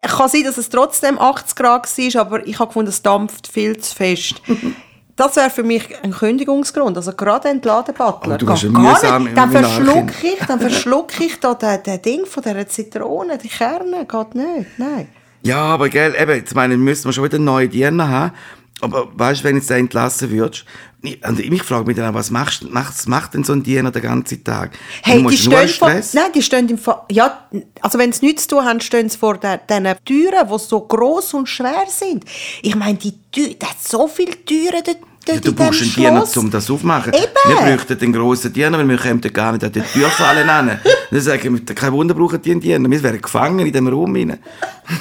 Es 0.00 0.12
kann 0.16 0.28
sein, 0.28 0.44
dass 0.44 0.58
es 0.58 0.68
trotzdem 0.68 1.18
80 1.18 1.56
Grad 1.56 1.98
war, 1.98 2.20
aber 2.20 2.46
ich 2.46 2.58
habe 2.58 2.68
gefunden, 2.68 2.90
es 2.90 3.02
dampft 3.02 3.46
viel 3.46 3.76
zu 3.78 3.94
fest. 3.94 4.42
Das 5.20 5.36
wäre 5.36 5.50
für 5.50 5.62
mich 5.62 5.82
ein 6.02 6.12
Kündigungsgrund. 6.12 6.96
Also 6.96 7.12
gerade 7.12 7.50
entladen 7.50 7.94
Butler. 7.94 8.38
Du 8.38 8.46
gar 8.46 8.54
mühsam 8.54 9.24
nicht. 9.24 9.36
Dann 9.36 9.52
im 9.52 9.60
Nachhinein. 9.60 9.64
verschluck 9.64 10.10
ich, 10.22 10.46
dann 10.46 10.60
verschluck 10.60 11.20
ich 11.20 11.38
da 11.40 11.52
den, 11.52 11.82
den 11.82 12.00
Ding 12.00 12.24
von 12.24 12.42
dieser 12.42 12.66
Zitrone, 12.66 13.36
die 13.36 13.48
Kerne. 13.48 14.06
Geht 14.06 14.34
nicht. 14.34 14.78
Nein. 14.78 15.08
Ja, 15.42 15.58
aber 15.58 15.90
gell, 15.90 16.14
eben, 16.18 16.36
jetzt 16.36 16.54
meine, 16.54 16.78
müssen 16.78 17.04
wir 17.04 17.12
schon 17.12 17.24
wieder 17.24 17.38
neue 17.38 17.68
Diener 17.68 18.08
haben. 18.08 18.32
Aber 18.80 19.08
weißt 19.12 19.40
du, 19.42 19.44
wenn 19.44 19.56
jetzt 19.56 19.68
der 19.68 19.76
entlassen 19.76 20.30
würdest, 20.30 20.64
ich, 21.02 21.22
und 21.26 21.38
ich 21.38 21.62
frage 21.62 21.86
mich 21.86 21.96
dann 21.96 22.10
auch, 22.10 22.14
was 22.14 22.30
machst, 22.30 22.64
was 22.72 23.06
macht 23.06 23.34
denn 23.34 23.44
so 23.44 23.52
ein 23.52 23.62
Diener 23.62 23.90
den 23.90 24.00
ganzen 24.00 24.42
Tag? 24.42 24.70
Hey, 25.02 25.22
Du 25.22 25.28
die 25.28 25.36
stehen 25.36 25.68
vor, 25.68 25.88
nein, 25.90 26.32
die 26.34 26.42
stehen 26.42 26.66
im 26.68 26.78
Fa 26.78 27.04
ja, 27.10 27.46
also 27.82 27.98
wenn 27.98 28.12
sie 28.12 28.24
nichts 28.24 28.48
zu 28.48 28.56
tun 28.56 28.64
haben, 28.64 28.80
stehen 28.80 29.10
sie 29.10 29.18
vor 29.18 29.36
diesen 29.36 29.96
Türen, 30.06 30.48
die 30.50 30.58
so 30.58 30.80
gross 30.80 31.34
und 31.34 31.46
schwer 31.46 31.84
sind. 31.88 32.24
Ich 32.62 32.74
meine, 32.74 32.96
die 32.96 33.12
Tür, 33.30 33.54
das 33.58 33.70
hat 33.70 33.82
so 33.82 34.08
viele 34.08 34.32
Türen 34.46 34.82
dort 34.84 35.09
du 35.26 35.54
brauchst 35.54 35.82
einen 35.82 35.94
Diener, 35.94 36.24
um 36.36 36.50
das 36.50 36.70
aufzumachen. 36.70 37.12
Eben. 37.12 37.26
Wir 37.46 37.56
bräuchten 37.56 37.98
den 37.98 38.12
grossen 38.12 38.52
Diener, 38.52 38.78
weil 38.78 38.88
wir 38.88 38.98
kommen 38.98 39.20
gar 39.20 39.52
nicht 39.52 39.64
an 39.64 39.72
die 39.72 39.80
Tür 39.80 40.08
fallen 40.08 40.48
an. 40.48 40.80
Dann 41.10 41.20
sagen 41.20 41.54
wir, 41.66 41.74
kein 41.74 41.92
Wunder 41.92 42.14
brauchen 42.14 42.40
die 42.40 42.52
einen 42.52 42.60
Diener. 42.60 42.90
Wir 42.90 43.02
wären 43.02 43.20
gefangen 43.20 43.58
in 43.60 43.72
diesem 43.72 43.88
Raum. 43.88 44.14
Rein. 44.14 44.38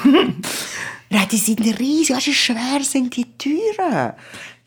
Nein, 1.11 1.27
die 1.31 1.37
sind 1.37 1.59
riesig, 1.79 2.15
weißt 2.15 2.27
du, 2.27 2.31
wie 2.31 2.35
schwer 2.35 2.83
sind 2.83 3.15
die 3.15 3.25
Türen? 3.37 4.13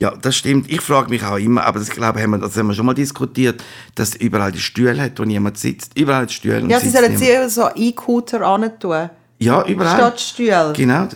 Ja, 0.01 0.13
das 0.21 0.35
stimmt. 0.35 0.69
Ich 0.69 0.81
frage 0.81 1.11
mich 1.11 1.23
auch 1.23 1.37
immer, 1.37 1.65
aber 1.65 1.79
das 1.79 1.89
glaube 1.89 2.19
ich, 2.19 2.25
haben 2.25 2.33
wir, 2.33 2.39
das 2.39 2.57
haben 2.57 2.67
wir 2.67 2.75
schon 2.75 2.87
mal 2.87 2.95
diskutiert, 2.95 3.63
dass 3.95 4.17
überall 4.17 4.51
die 4.51 4.59
Stühle 4.59 5.01
hat, 5.01 5.21
wo 5.21 5.23
niemand 5.23 5.59
sitzt. 5.59 5.97
Überall 5.97 6.27
die 6.27 6.35
Stühle. 6.35 6.67
Ja, 6.69 6.81
sie 6.81 6.91
sollen 6.91 7.17
sie 7.17 7.49
so 7.49 7.69
E-Cooter 7.73 8.79
tun. 8.81 9.11
Ja, 9.43 9.67
überall. 9.67 9.97
Statt 9.97 10.21
Stühle. 10.21 10.73
Genau. 10.77 11.09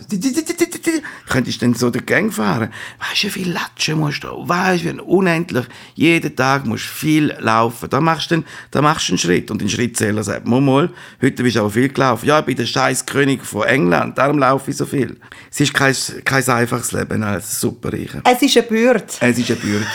Könntest 1.29 1.61
du 1.61 1.65
dann 1.65 1.75
so 1.75 1.89
den 1.89 2.05
Gang 2.05 2.33
fahren? 2.33 2.73
Weißt 2.99 3.23
du, 3.23 3.27
wie 3.27 3.31
viel 3.31 3.51
Latschen 3.53 3.99
musst 3.99 4.23
du? 4.23 4.47
Weißt 4.47 4.83
du, 4.83 4.95
wie 4.95 4.99
unendlich. 4.99 5.65
Jeden 5.95 6.35
Tag 6.35 6.65
musst 6.65 6.85
du 6.85 6.89
viel 6.89 7.35
laufen. 7.39 7.89
Da 7.89 8.01
machst 8.01 8.31
du 8.31 8.35
dann, 8.35 8.45
da 8.71 8.81
machst 8.81 9.07
du 9.07 9.13
einen 9.13 9.17
Schritt. 9.17 9.49
Und 9.49 9.61
den 9.61 9.69
Schrittzähler 9.69 10.23
sagt, 10.23 10.45
mal, 10.45 10.59
mal, 10.59 10.89
heute 11.21 11.41
bist 11.41 11.55
du 11.55 11.61
aber 11.61 11.69
viel 11.69 11.87
gelaufen. 11.87 12.25
Ja, 12.25 12.39
ich 12.39 12.45
bin 12.45 12.57
der 12.57 12.65
scheiß 12.65 13.05
König 13.05 13.45
von 13.45 13.63
England. 13.63 14.17
Darum 14.17 14.39
laufe 14.39 14.71
ich 14.71 14.77
so 14.77 14.85
viel. 14.85 15.17
Es 15.49 15.61
ist 15.61 15.73
kein, 15.73 15.95
kein 16.25 16.47
einfaches 16.49 16.91
Leben 16.91 17.23
als 17.23 17.61
Superreicher. 17.61 18.21
Es 18.25 18.41
ist 18.41 18.57
eine 18.57 18.67
Bürde. 18.67 19.03
Es 19.21 19.37
ist 19.37 19.49
eine 19.51 19.59
Bürde. 19.59 19.85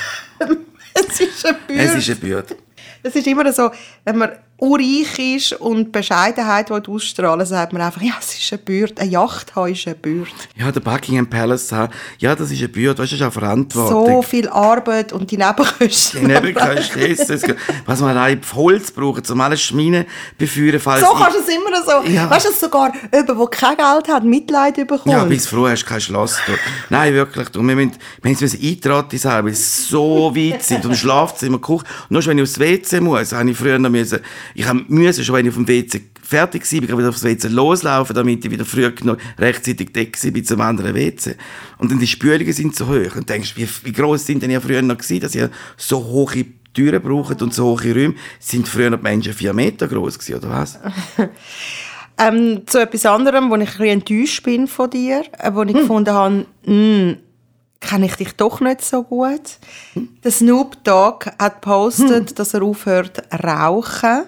Es 0.94 1.20
ist 1.20 1.46
eine 1.46 1.56
Bürde. 1.66 1.82
Es 1.82 1.94
ist 1.94 2.10
eine 2.10 2.16
Bürde. 2.16 2.56
Das 3.02 3.16
ist 3.16 3.26
immer 3.26 3.50
so, 3.52 3.70
wenn 4.04 4.18
man 4.18 4.30
urreich 4.58 5.18
ist 5.18 5.52
und 5.54 5.90
Bescheidenheit 5.90 6.70
will 6.70 6.82
ausstrahlen 6.86 7.44
sagt 7.44 7.72
man 7.72 7.82
einfach, 7.82 8.00
ja, 8.00 8.12
es 8.20 8.38
ist 8.38 8.52
eine 8.52 8.62
Bürde. 8.62 9.00
Eine 9.02 9.10
Yacht 9.10 9.56
haben 9.56 9.72
ist 9.72 9.86
eine 9.86 9.96
Bürde. 9.96 10.30
Ja, 10.56 10.70
der 10.70 10.78
Buckingham 10.80 11.26
Palace 11.28 11.72
haben. 11.72 11.92
Ja, 12.18 12.36
das 12.36 12.52
ist 12.52 12.60
eine 12.60 12.68
Bürde. 12.68 13.02
Weißt 13.02 13.10
du, 13.12 13.16
das 13.16 13.26
ist 13.26 13.26
auch 13.26 13.34
So 13.34 13.40
Verantwortung. 13.40 14.22
viel 14.22 14.48
Arbeit 14.48 15.12
und 15.12 15.28
die 15.30 15.36
Nebenkosten. 15.36 16.20
Die 16.20 16.26
Nebenkosten. 16.26 17.56
Was 17.86 18.00
man 18.00 18.16
allein 18.16 18.40
Holz 18.54 18.92
braucht, 18.92 19.28
um 19.30 19.40
alles 19.40 19.62
Schmine 19.62 20.06
beführen, 20.38 20.78
falls 20.78 21.00
So 21.00 21.12
kannst 21.12 21.38
du 21.38 21.40
es 21.40 21.48
immer 21.48 21.82
so. 21.84 22.08
Ja. 22.08 22.30
Weißt 22.30 22.46
du, 22.46 22.50
dass 22.50 22.60
sogar 22.60 22.92
jemand, 23.12 23.28
der 23.28 23.46
kein 23.50 23.76
Geld 23.76 24.08
hat, 24.08 24.24
Mitleid 24.24 24.76
bekommt? 24.76 25.06
Ja, 25.06 25.24
bis 25.24 25.48
froh 25.48 25.66
hast 25.66 25.82
du 25.82 25.86
kein 25.88 26.00
Schloss 26.00 26.38
dort. 26.46 26.60
Nein, 26.88 27.14
wirklich. 27.14 27.48
Du, 27.48 27.62
wir 27.62 27.74
müssen, 27.74 27.96
wir 28.22 28.30
müssen 28.30 28.60
eintraten 28.62 29.18
sein, 29.18 29.44
weil 29.44 29.52
es 29.52 29.88
so 29.88 30.34
weit 30.36 30.62
sind. 30.62 30.86
Und 30.86 30.94
Schlafzimmer, 30.94 31.58
Küche. 31.60 31.84
Nur 32.08 32.24
wenn 32.26 32.38
ich 32.38 32.42
aufs 32.44 32.60
WC 32.60 33.00
muss, 33.00 33.32
habe 33.32 33.50
ich 33.50 33.56
früher 33.56 33.78
noch 33.80 33.90
müssen, 33.90 34.20
ich 34.54 34.66
müssen, 34.88 35.24
schon 35.24 35.34
wenn 35.34 35.46
ich 35.46 35.50
auf 35.50 35.56
dem 35.56 35.68
WC 35.68 36.00
fertig 36.22 36.62
war, 36.62 36.82
ich 36.82 36.98
wieder 36.98 37.08
aufs 37.08 37.24
WC 37.24 37.48
loslaufen, 37.48 38.14
damit 38.16 38.44
ich 38.44 38.50
wieder 38.50 38.64
früh 38.64 38.90
genug 38.90 39.18
rechtzeitig 39.38 39.92
deckt 39.92 40.20
bin 40.32 40.44
zum 40.44 40.60
anderen 40.60 40.94
WC. 40.94 41.36
Und 41.78 41.90
dann 41.90 41.98
die 41.98 42.06
Spülungen 42.06 42.52
sind 42.52 42.74
so 42.74 42.86
hoch. 42.86 43.16
Und 43.16 43.28
du 43.28 43.32
denkst, 43.32 43.54
wie, 43.56 43.68
wie 43.84 43.92
gross 43.92 44.24
sind 44.26 44.42
denn 44.42 44.50
ja 44.50 44.60
früher 44.60 44.80
noch 44.82 44.96
gewesen, 44.96 45.20
dass 45.20 45.34
ihr 45.34 45.50
so 45.76 46.02
hohe 46.02 46.44
Türen 46.72 47.02
braucht 47.02 47.42
und 47.42 47.52
so 47.52 47.64
hohe 47.78 47.94
Räume. 47.94 48.14
Sind 48.38 48.66
früher 48.66 48.88
noch 48.88 48.98
die 48.98 49.02
Menschen 49.02 49.34
vier 49.34 49.52
Meter 49.52 49.86
groß 49.88 50.18
gewesen, 50.18 50.36
oder 50.38 50.50
was? 50.50 50.78
Ähm, 52.18 52.62
zu 52.66 52.78
etwas 52.78 53.06
anderem, 53.06 53.50
wo 53.50 53.54
ich 53.56 53.60
ein 53.60 53.66
bisschen 53.66 53.86
enttäuscht 53.86 54.42
bin 54.42 54.68
von 54.68 54.90
dir, 54.90 55.24
äh, 55.38 55.50
wo 55.54 55.62
Hm. 55.62 55.68
ich 55.68 55.74
gefunden 55.74 56.12
habe, 56.14 56.46
mm, 56.66 57.16
kenne 57.80 58.06
ich 58.06 58.14
dich 58.16 58.32
doch 58.36 58.60
nicht 58.60 58.82
so 58.84 59.02
gut. 59.02 59.40
Der 60.22 60.30
Snoop 60.30 60.84
Dogg 60.84 61.26
hat 61.38 61.62
gepostet, 61.62 62.28
Hm. 62.30 62.34
dass 62.36 62.54
er 62.54 62.62
aufhört 62.62 63.22
rauchen. 63.42 64.24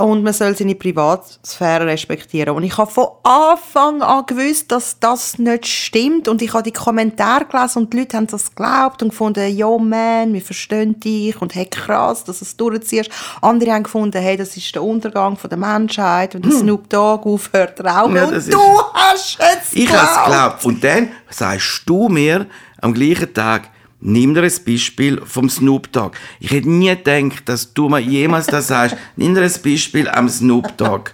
Und 0.00 0.22
man 0.22 0.32
soll 0.32 0.56
seine 0.56 0.74
Privatsphäre 0.74 1.86
respektieren. 1.86 2.54
Und 2.56 2.62
ich 2.62 2.76
habe 2.78 2.90
von 2.90 3.08
Anfang 3.22 4.02
an 4.02 4.24
gewusst, 4.26 4.72
dass 4.72 4.98
das 4.98 5.38
nicht 5.38 5.66
stimmt. 5.66 6.28
Und 6.28 6.40
ich 6.42 6.52
habe 6.54 6.62
die 6.62 6.72
Kommentare 6.72 7.44
gelesen 7.44 7.78
und 7.80 7.92
die 7.92 7.98
Leute 8.00 8.16
haben 8.16 8.26
das 8.26 8.50
geglaubt 8.54 9.02
und 9.02 9.10
gefunden, 9.10 9.54
yo 9.56 9.78
man, 9.78 10.32
wir 10.32 10.40
verstehen 10.42 10.98
dich 11.00 11.40
und 11.40 11.54
hey 11.54 11.66
krass, 11.66 12.24
dass 12.24 12.38
du 12.38 12.44
es 12.44 12.56
durchziehst. 12.56 13.10
Andere 13.42 13.72
haben 13.72 13.82
gefunden, 13.82 14.20
hey, 14.20 14.36
das 14.36 14.56
ist 14.56 14.74
der 14.74 14.82
Untergang 14.82 15.36
von 15.36 15.50
der 15.50 15.58
Menschheit, 15.58 16.34
wenn 16.34 16.42
der 16.42 16.52
Snoop 16.52 16.88
Dogg 16.88 17.26
aufhört 17.28 17.80
rauchen. 17.84 18.10
Hm. 18.10 18.16
Ja, 18.16 18.24
und 18.24 18.32
du 18.32 18.36
ist- 18.36 18.54
hast 18.94 19.38
es 19.40 19.72
Ich 19.74 19.92
habe 19.92 20.06
es 20.06 20.24
geglaubt. 20.24 20.24
geglaubt. 20.26 20.64
Und 20.66 20.84
dann 20.84 21.08
sagst 21.28 21.82
du 21.86 22.08
mir 22.08 22.46
am 22.80 22.94
gleichen 22.94 23.32
Tag, 23.34 23.68
nimm 24.00 24.34
dir 24.34 24.42
ein 24.42 24.52
Beispiel 24.66 25.20
vom 25.24 25.48
Snoop 25.48 25.92
Dogg. 25.92 26.16
Ich 26.40 26.50
hätte 26.50 26.68
nie 26.68 26.94
gedacht, 26.94 27.48
dass 27.48 27.72
du 27.72 27.88
mir 27.88 28.00
jemals 28.00 28.46
das 28.46 28.68
sagst. 28.68 28.96
Nimm 29.16 29.34
dir 29.34 29.42
ein 29.42 29.52
Beispiel 29.62 30.08
am 30.08 30.28
Snoop 30.28 30.76
Dogg. 30.76 31.10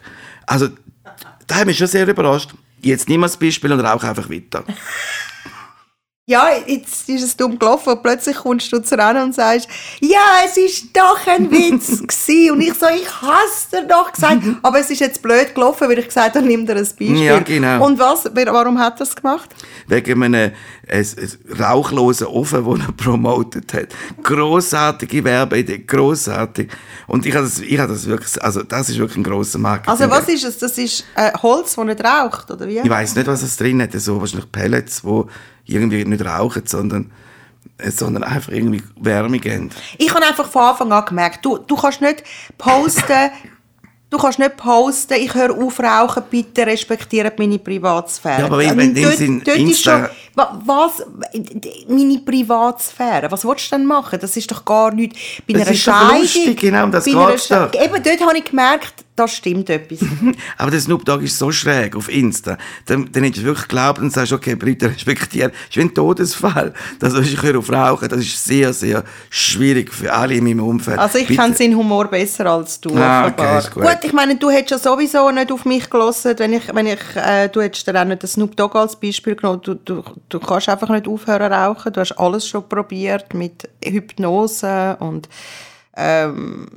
Also, 0.46 0.68
da 1.46 1.56
hat 1.56 1.66
mich 1.66 1.78
schon 1.78 1.86
sehr 1.86 2.06
überrascht. 2.06 2.54
Jetzt 2.82 3.08
nimm 3.08 3.20
mal 3.20 3.26
das 3.26 3.36
Beispiel 3.36 3.72
und 3.72 3.80
rauch 3.80 4.02
einfach 4.04 4.30
weiter. 4.30 4.64
Ja, 6.28 6.48
jetzt 6.66 7.08
ist 7.08 7.22
es 7.22 7.36
dumm 7.36 7.56
gelaufen 7.56 7.90
und 7.92 8.02
plötzlich 8.02 8.34
kommst 8.38 8.72
du 8.72 8.80
zu 8.80 8.98
ran 8.98 9.16
und 9.16 9.32
sagst, 9.32 9.68
ja, 10.00 10.18
es 10.44 10.56
ist 10.56 10.86
doch 10.92 11.24
ein 11.24 11.48
Witz 11.52 11.86
gewesen. 12.00 12.50
Und 12.50 12.60
ich 12.62 12.74
so, 12.74 12.86
ich 12.88 13.08
hasse 13.22 13.68
dir 13.70 13.86
doch 13.86 14.12
gesagt. 14.12 14.42
Aber 14.62 14.80
es 14.80 14.90
ist 14.90 14.98
jetzt 14.98 15.22
blöd 15.22 15.54
gelaufen, 15.54 15.88
weil 15.88 16.00
ich 16.00 16.06
gesagt 16.08 16.34
habe, 16.34 16.44
nimm 16.44 16.66
dir 16.66 16.72
ein 16.74 16.82
Beispiel. 16.82 17.16
Ja, 17.22 17.38
genau. 17.38 17.86
Und 17.86 18.00
was, 18.00 18.24
warum 18.34 18.76
hat 18.80 18.98
er 18.98 19.04
es 19.04 19.14
gemacht? 19.14 19.50
wegen 19.86 20.20
einem 20.24 20.50
s- 20.88 21.14
s- 21.14 21.38
rauchlosen 21.60 22.26
Ofen, 22.26 22.64
den 22.64 22.80
er 22.80 22.92
promotet 22.92 23.72
hat. 23.72 23.88
Grossartige 24.20 25.22
Werbeidee, 25.22 25.78
grossartig. 25.78 26.72
Und 27.06 27.24
ich 27.24 27.36
habe 27.36 27.44
das, 27.44 27.60
ich 27.60 27.78
habe 27.78 27.92
das 27.92 28.04
wirklich, 28.06 28.42
also 28.42 28.64
das 28.64 28.88
ist 28.88 28.98
wirklich 28.98 29.18
ein 29.18 29.22
grosser 29.22 29.60
Marketing. 29.60 29.90
Also 29.92 30.10
was 30.10 30.28
ist 30.28 30.42
es? 30.42 30.58
Das 30.58 30.76
ist 30.76 31.04
äh, 31.14 31.30
Holz, 31.40 31.76
das 31.76 31.84
nicht 31.84 32.02
raucht, 32.04 32.50
oder 32.50 32.66
wie? 32.66 32.78
Ich 32.80 32.90
weiß 32.90 33.14
nicht, 33.14 33.28
was 33.28 33.42
es 33.42 33.56
drin 33.56 33.80
hat. 33.80 33.92
So 33.92 34.20
wahrscheinlich 34.20 34.50
Pellets, 34.50 35.02
die 35.02 35.22
irgendwie 35.66 36.04
nicht 36.04 36.24
rauchen, 36.24 36.62
sondern, 36.66 37.10
äh, 37.78 37.90
sondern 37.90 38.22
einfach 38.24 38.52
irgendwie 38.52 38.82
Wärme 39.00 39.38
geben. 39.38 39.70
Ich 39.98 40.12
habe 40.14 40.24
einfach 40.24 40.48
von 40.48 40.62
Anfang 40.62 40.92
an 40.92 41.04
gemerkt, 41.04 41.44
du, 41.44 41.58
du 41.58 41.76
kannst 41.76 42.00
nicht 42.00 42.22
posten, 42.58 43.30
du 44.10 44.18
kannst 44.18 44.38
nicht 44.38 44.56
posten, 44.56 45.14
ich 45.14 45.34
höre 45.34 45.50
auf 45.56 45.80
rauchen, 45.80 46.22
bitte 46.30 46.66
respektiert 46.66 47.38
meine 47.38 47.58
Privatsphäre. 47.58 48.40
Ja, 48.40 48.46
aber 48.46 48.58
wenn- 48.58 48.76
wenn 48.76 48.94
Dort- 48.94 49.18
dort 49.18 49.58
ist 49.58 49.58
Insta- 49.58 49.82
schon, 49.82 50.02
wa- 50.02 50.10
was, 50.36 51.02
meine 51.88 52.18
Privatsphäre, 52.18 53.30
was 53.30 53.44
willst 53.44 53.72
du 53.72 53.76
denn 53.76 53.86
machen? 53.86 54.18
Das 54.20 54.36
ist 54.36 54.50
doch 54.50 54.64
gar 54.64 54.92
nicht, 54.92 55.16
bei 55.46 55.54
Das 55.54 55.62
einer 55.62 55.70
ist 55.72 55.80
Scheidung, 55.80 56.20
lustig, 56.20 56.60
genau, 56.60 56.86
das 56.88 57.04
geht's 57.04 57.48
doch. 57.48 57.72
Eben, 57.72 58.02
dort 58.02 58.20
habe 58.20 58.38
ich 58.38 58.44
gemerkt, 58.44 59.06
da 59.16 59.26
stimmt 59.26 59.70
etwas. 59.70 60.00
Aber 60.58 60.70
der 60.70 60.80
Snoop 60.80 61.04
Dogg 61.04 61.24
ist 61.24 61.38
so 61.38 61.50
schräg 61.50 61.96
auf 61.96 62.10
Insta. 62.10 62.58
Dann, 62.84 63.10
dann 63.10 63.24
hättest 63.24 63.42
du 63.42 63.46
wirklich 63.46 63.66
geglaubt 63.66 63.98
und 63.98 64.12
sagst, 64.12 64.32
okay, 64.32 64.56
Leute 64.60 64.90
respektieren. 64.94 65.50
Das 65.52 65.70
ist 65.70 65.76
wie 65.76 65.80
ein 65.80 65.94
Todesfall. 65.94 66.74
Das 66.98 67.14
ist, 67.14 67.32
ich 67.32 67.42
höre 67.42 67.58
auf 67.58 67.72
Rauchen. 67.72 68.08
Das 68.08 68.20
ist 68.20 68.44
sehr, 68.44 68.74
sehr 68.74 69.04
schwierig 69.30 69.92
für 69.92 70.12
alle 70.12 70.34
in 70.34 70.44
meinem 70.44 70.62
Umfeld. 70.62 70.98
Also 70.98 71.18
ich 71.18 71.28
kenne 71.28 71.54
seinen 71.54 71.76
Humor 71.76 72.08
besser 72.08 72.46
als 72.46 72.78
du. 72.78 72.94
Ah, 72.94 73.28
okay, 73.28 73.58
ist 73.58 73.70
gut. 73.72 73.84
ich 74.02 74.12
meine, 74.12 74.36
du 74.36 74.50
hättest 74.50 74.84
ja 74.84 74.92
sowieso 74.92 75.30
nicht 75.30 75.50
auf 75.50 75.64
mich 75.64 75.88
gelassen, 75.88 76.34
wenn 76.36 76.52
ich, 76.52 76.74
wenn 76.74 76.86
ich, 76.86 77.00
äh, 77.14 77.48
du 77.48 77.62
hättest 77.62 77.86
dir 77.86 77.98
auch 77.98 78.04
nicht 78.04 78.22
den 78.22 78.28
Snoop 78.28 78.54
Dogg 78.54 78.76
als 78.78 78.96
Beispiel 78.96 79.34
genommen. 79.34 79.62
Du, 79.62 79.74
du, 79.74 80.02
du 80.28 80.40
kannst 80.40 80.68
einfach 80.68 80.88
nicht 80.88 81.08
aufhören 81.08 81.52
rauchen. 81.52 81.92
Du 81.92 82.00
hast 82.00 82.12
alles 82.12 82.48
schon 82.48 82.68
probiert 82.68 83.34
mit 83.34 83.68
Hypnose 83.84 84.96
und 85.00 85.28
ähm, 85.96 86.68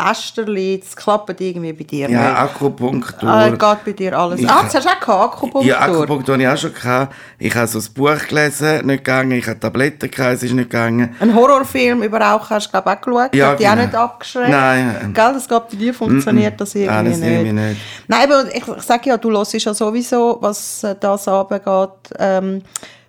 Pflasterli. 0.00 0.80
Das 0.84 0.96
klappt 0.96 1.40
irgendwie 1.40 1.72
bei 1.72 1.84
dir 1.84 2.08
Ja, 2.10 2.20
nicht. 2.30 2.38
Akupunktur. 2.38 3.28
Ah, 3.28 3.48
geht 3.48 3.84
bei 3.84 3.92
dir 3.92 4.18
alles. 4.18 4.40
Ich- 4.40 4.48
ah, 4.48 4.62
das 4.62 4.74
hast 4.74 4.84
du 4.86 4.90
auch 4.90 5.00
gehabt, 5.00 5.34
Akupunktur. 5.34 5.64
Ja, 5.64 5.80
Akupunktur 5.80 6.34
habe 6.34 6.42
ich 6.42 6.48
auch 6.48 6.56
schon 6.56 6.74
gehabt. 6.74 7.14
Ich 7.38 7.54
habe 7.54 7.66
so 7.66 7.78
ein 7.78 7.84
Buch 7.94 8.26
gelesen, 8.28 8.86
nicht 8.86 9.04
gegangen. 9.04 9.32
Ich 9.32 9.46
habe 9.46 9.60
Tabletten 9.60 10.10
gehabt, 10.10 10.34
es 10.36 10.42
ist 10.42 10.52
nicht 10.52 10.70
gegangen. 10.70 11.14
Ein 11.20 11.34
Horrorfilm 11.34 12.02
über 12.02 12.20
Rauchen 12.20 12.50
hast 12.50 12.66
du, 12.66 12.70
glaube 12.70 12.90
ich, 12.90 12.96
auch 12.96 13.00
geschaut. 13.02 13.34
Ja, 13.34 13.48
Hat 13.50 13.60
die 13.60 13.66
auch 13.66 13.70
genau. 13.72 13.82
nicht 13.84 13.94
abgeschreckt? 13.94 14.50
Nein. 14.50 15.12
Gell, 15.14 15.32
das 15.34 15.48
geht 15.48 15.68
bei 15.70 15.76
dir 15.76 15.94
funktioniert 15.94 16.60
das 16.60 16.74
irgendwie 16.74 16.94
Ah, 16.94 17.02
das 17.02 17.18
nicht. 17.18 17.28
irgendwie 17.30 17.52
nicht. 17.52 17.80
Nein, 18.08 18.20
aber 18.30 18.54
ich, 18.54 18.66
ich 18.66 18.82
sage 18.82 19.08
ja, 19.10 19.16
du 19.16 19.30
hörst 19.30 19.52
ja 19.54 19.74
sowieso, 19.74 20.38
was 20.40 20.84
äh, 20.84 20.94
das 20.98 21.28
angeht. 21.28 21.90
Ähm, 22.18 22.62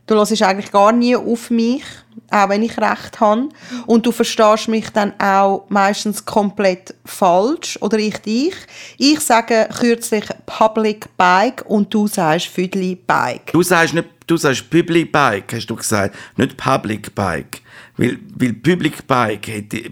du 0.08 0.16
hörst 0.16 0.42
eigentlich 0.42 0.72
gar 0.72 0.92
nie 0.92 1.16
auf 1.16 1.50
mich, 1.50 1.84
auch 2.32 2.50
wenn 2.50 2.64
ich 2.64 2.78
recht 2.78 3.20
habe. 3.20 3.50
Und 3.86 4.06
du 4.06 4.12
verstehst 4.12 4.68
mich 4.68 4.90
dann 4.90 5.14
auch 5.20 5.66
meistens 5.70 6.26
komplett 6.26 6.94
falsch, 7.06 7.78
oder 7.82 7.98
ich 8.00 8.18
dich. 8.20 8.54
Ich 8.98 9.20
sage 9.20 9.68
kürzlich 9.78 10.26
Public 10.46 11.06
Bike 11.18 11.64
und 11.68 11.94
du 11.94 12.08
sagst 12.08 12.48
Füdli 12.48 12.96
Bike. 12.96 13.52
Du 13.52 13.62
sagst 13.64 13.94
nicht, 13.94 14.08
du 14.28 14.38
sagst 14.38 14.70
Public 14.70 15.12
Bike, 15.12 15.54
hast 15.54 15.68
du 15.68 15.76
gesagt, 15.76 16.16
nicht 16.38 16.58
Public 16.58 17.14
Bike. 17.14 17.62
Weil, 17.98 18.18
weil 18.36 18.54
Public 18.54 19.06
Bike 19.06 19.48
hätte, 19.48 19.90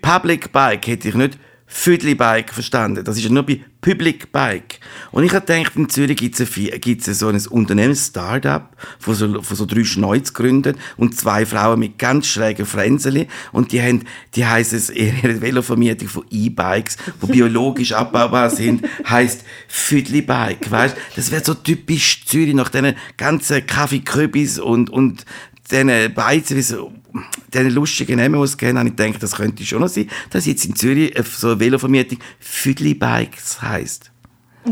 Public 0.00 0.52
Bike 0.52 0.86
hätte 0.86 1.08
ich 1.08 1.14
nicht 1.14 1.38
Füdli 1.72 2.16
Bike 2.16 2.52
verstanden. 2.52 3.04
Das 3.04 3.16
ist 3.16 3.22
ja 3.22 3.30
nur 3.30 3.44
bei 3.44 3.60
Public 3.80 4.32
Bike. 4.32 4.80
Und 5.12 5.22
ich 5.22 5.32
habe 5.32 5.46
gedacht, 5.46 5.76
in 5.76 5.88
Zürich 5.88 6.16
gibt 6.16 6.38
es 6.40 7.18
so 7.18 7.28
ein 7.28 7.46
Unternehmen, 7.46 7.94
Start-up, 7.94 8.76
von 8.98 9.14
so, 9.14 9.40
von 9.40 9.56
so 9.56 9.64
drei 9.66 9.84
Schneuz 9.84 10.34
gegründet 10.34 10.76
und 10.96 11.16
zwei 11.16 11.46
Frauen 11.46 11.78
mit 11.78 11.96
ganz 11.96 12.26
schrägen 12.26 12.66
Fränzeli. 12.66 13.28
Und 13.52 13.70
die 13.70 13.80
haben, 13.80 14.04
die 14.34 14.44
heisst 14.44 14.72
es, 14.72 14.90
ihre 14.90 15.40
Velovermietung 15.40 16.08
von 16.08 16.24
E-Bikes, 16.28 16.96
die 17.22 17.26
biologisch 17.26 17.92
abbaubar 17.92 18.50
sind, 18.50 18.86
heisst 19.08 19.44
Füdli 19.68 20.22
Bike, 20.22 20.70
weißt? 20.70 20.96
Das 21.14 21.30
wäre 21.30 21.44
so 21.44 21.54
typisch 21.54 22.26
Zürich 22.26 22.54
nach 22.54 22.68
diesen 22.68 22.96
ganzen 23.16 23.64
Kaffeekrübis 23.64 24.58
und, 24.58 24.90
und 24.90 25.24
diesen 25.70 26.14
Beizen, 26.14 26.56
diesen 26.56 27.70
lustigen 27.70 28.16
Namen 28.16 28.36
ausgehen, 28.36 28.78
habe 28.78 28.88
ich 28.88 28.96
gedacht, 28.96 29.22
das 29.22 29.36
könnte 29.36 29.64
schon 29.64 29.80
noch 29.80 29.88
sein, 29.88 30.08
dass 30.30 30.46
jetzt 30.46 30.64
in 30.64 30.76
Zürich 30.76 31.16
äh, 31.16 31.22
so 31.22 31.48
eine 31.48 31.60
Velovermietung. 31.60 32.18
Füdli 32.38 32.94
Bikes 32.94 33.60
heisst. 33.62 34.10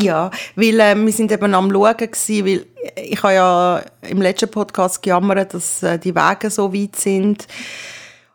Ja, 0.01 0.31
weil 0.55 0.81
äh, 0.81 0.95
wir 0.95 1.13
sind 1.13 1.33
eben 1.33 1.55
am 1.55 1.71
Schauen 1.71 1.97
gewesen, 1.97 2.47
weil 2.47 2.67
ich 2.97 3.23
habe 3.23 3.35
ja 3.35 3.83
im 4.03 4.21
letzten 4.21 4.51
Podcast 4.51 5.03
gejammert, 5.03 5.55
dass 5.55 5.83
äh, 5.83 5.99
die 5.99 6.15
Wege 6.15 6.51
so 6.51 6.73
weit 6.75 6.97
sind. 6.97 7.47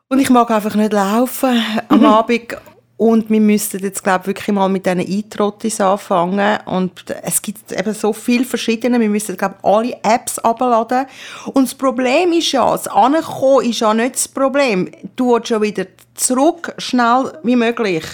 Und 0.10 0.20
ich 0.20 0.30
mag 0.30 0.50
einfach 0.52 0.76
nicht 0.76 0.94
laufen 0.94 1.62
am 1.90 2.06
Abend 2.06 2.56
und 2.98 3.30
wir 3.30 3.42
müssten 3.42 3.80
jetzt 3.80 4.04
glaube 4.04 4.28
wirklich 4.28 4.54
mal 4.54 4.70
mit 4.70 4.86
diesen 4.86 5.00
E-Trottis 5.00 5.82
anfangen. 5.82 6.60
Und 6.66 6.92
es 7.24 7.42
gibt 7.42 7.72
eben 7.72 7.94
so 7.94 8.14
viele 8.14 8.46
verschiedene, 8.46 9.00
wir 9.00 9.10
müssen 9.10 9.36
glaube 9.36 9.56
alle 9.64 9.98
Apps 10.04 10.40
abladen. 10.40 11.08
Und 11.54 11.68
das 11.68 11.76
Problem 11.76 12.32
ist 12.34 12.52
ja, 12.52 12.72
das 12.72 12.88
Ankommen 12.88 13.66
ist 13.66 13.80
ja 13.80 13.94
nicht 13.94 14.16
das 14.16 14.28
Problem, 14.28 14.90
du 15.16 15.34
willst 15.34 15.50
ja 15.50 15.62
wieder 15.62 15.86
zurück, 16.14 16.74
schnell 16.78 17.34
wie 17.44 17.56
möglich 17.56 18.06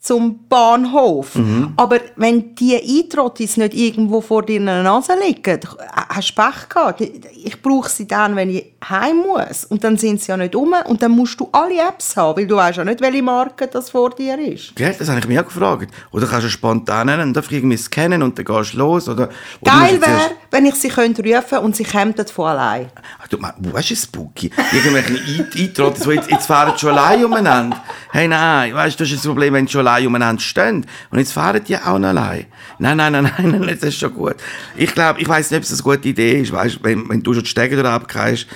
zum 0.00 0.46
Bahnhof. 0.48 1.32
Aber 1.76 1.98
wenn 2.14 2.54
die 2.54 2.76
Eintrottis 2.76 3.56
nicht 3.56 3.74
irgendwo 3.74 4.20
vor 4.20 4.44
deiner 4.44 4.82
Nase 4.82 5.14
liegen, 5.20 5.60
hast 5.92 6.30
du 6.30 6.34
Pech 6.42 6.68
gehabt. 6.68 7.00
Ich 7.00 7.60
brauche 7.60 7.90
sie 7.90 8.06
dann, 8.06 8.36
wenn 8.36 8.50
ich 8.50 8.72
heim 8.90 9.16
muss. 9.16 9.64
Und 9.64 9.82
dann 9.84 9.96
sind 9.98 10.20
sie 10.20 10.28
ja 10.30 10.36
nicht 10.36 10.54
um. 10.54 10.72
Und 10.86 11.02
dann 11.02 11.12
musst 11.12 11.38
du 11.40 11.48
alle 11.52 11.80
Apps 11.88 12.16
haben, 12.16 12.38
weil 12.38 12.46
du 12.46 12.56
weißt 12.56 12.78
ja 12.78 12.84
nicht, 12.84 13.00
welche 13.00 13.22
Marke 13.22 13.66
das 13.66 13.90
vor 13.90 14.10
dir 14.10 14.38
ist. 14.38 14.74
Gell, 14.76 14.94
das 14.98 15.08
habe 15.08 15.18
ich 15.20 15.28
mich 15.28 15.38
auch 15.38 15.44
gefragt. 15.44 15.92
Oder 16.12 16.26
kannst 16.26 16.46
du 16.46 16.50
spontan 16.50 17.06
nennen 17.06 17.28
und 17.28 17.36
einfach 17.36 17.50
irgendwie 17.52 17.76
scannen 17.76 18.22
und 18.22 18.38
dann 18.38 18.44
gehst 18.44 18.74
du 18.74 18.78
los? 18.78 19.08
Oder, 19.08 19.28
oder 19.60 19.72
Geil 19.72 20.00
wäre, 20.00 20.30
wenn 20.50 20.66
ich 20.66 20.74
sie 20.76 20.88
könnte 20.88 21.22
rufen 21.22 21.58
und 21.58 21.76
sie 21.76 21.84
kämen 21.84 22.14
von 22.32 22.46
allein. 22.46 22.90
Ach, 23.22 23.28
du, 23.28 23.38
wo 23.58 23.76
ist 23.78 23.90
es 23.90 24.02
spooky? 24.04 24.50
Irgendwelche 24.72 25.12
Ein- 25.14 25.50
Eintrottis, 25.68 26.02
die 26.04 26.10
jetzt, 26.10 26.30
jetzt 26.30 26.46
fahren 26.46 26.76
schon 26.78 26.90
allein 26.96 27.24
umeinander. 27.24 27.82
Hey, 28.12 28.28
nein, 28.28 28.74
weißt 28.74 28.98
du, 28.98 29.04
das 29.04 29.10
ist 29.12 29.18
das 29.18 29.26
Problem, 29.26 29.54
wenn 29.54 29.66
sie 29.66 29.72
schon 29.72 29.86
allein 29.86 30.06
umeinander 30.06 30.40
stehen. 30.40 30.86
Und 31.10 31.18
jetzt 31.18 31.32
fahren 31.32 31.62
die 31.66 31.76
auch 31.76 31.98
noch 31.98 32.08
allein. 32.08 32.46
Nein, 32.78 32.96
nein, 32.96 33.12
nein, 33.12 33.32
nein, 33.38 33.50
nein, 33.60 33.78
das 33.80 33.88
ist 33.90 33.98
schon 33.98 34.14
gut. 34.14 34.36
Ich 34.76 34.92
glaube, 34.94 35.20
ich 35.20 35.28
weiß 35.28 35.50
nicht, 35.50 35.58
ob 35.58 35.64
es 35.64 35.72
eine 35.72 35.82
gute 35.82 36.08
Idee 36.08 36.40
ist, 36.40 36.52
weißt, 36.52 36.78
wenn, 36.82 37.08
wenn 37.08 37.22
du 37.22 37.34
schon 37.34 37.42
die 37.42 37.48
Stege 37.48 37.76
abgehst, 37.88 38.46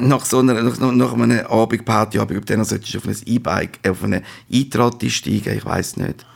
nach 0.00 0.24
so 0.24 0.38
einer, 0.38 0.62
nach, 0.62 0.78
nach 0.78 1.12
einem 1.12 1.46
Abend, 1.46 1.84
Partyabend, 1.84 2.38
ob 2.38 2.46
dann 2.46 2.64
solltest 2.64 2.94
du 2.94 2.98
auf 2.98 3.06
ein 3.06 3.16
E-Bike, 3.24 3.78
äh, 3.82 3.90
auf 3.90 4.02
eine 4.02 4.22
E-Trotti 4.50 5.10
steigen, 5.10 5.56
ich 5.56 5.64
weiß 5.64 5.98
nicht. 5.98 6.26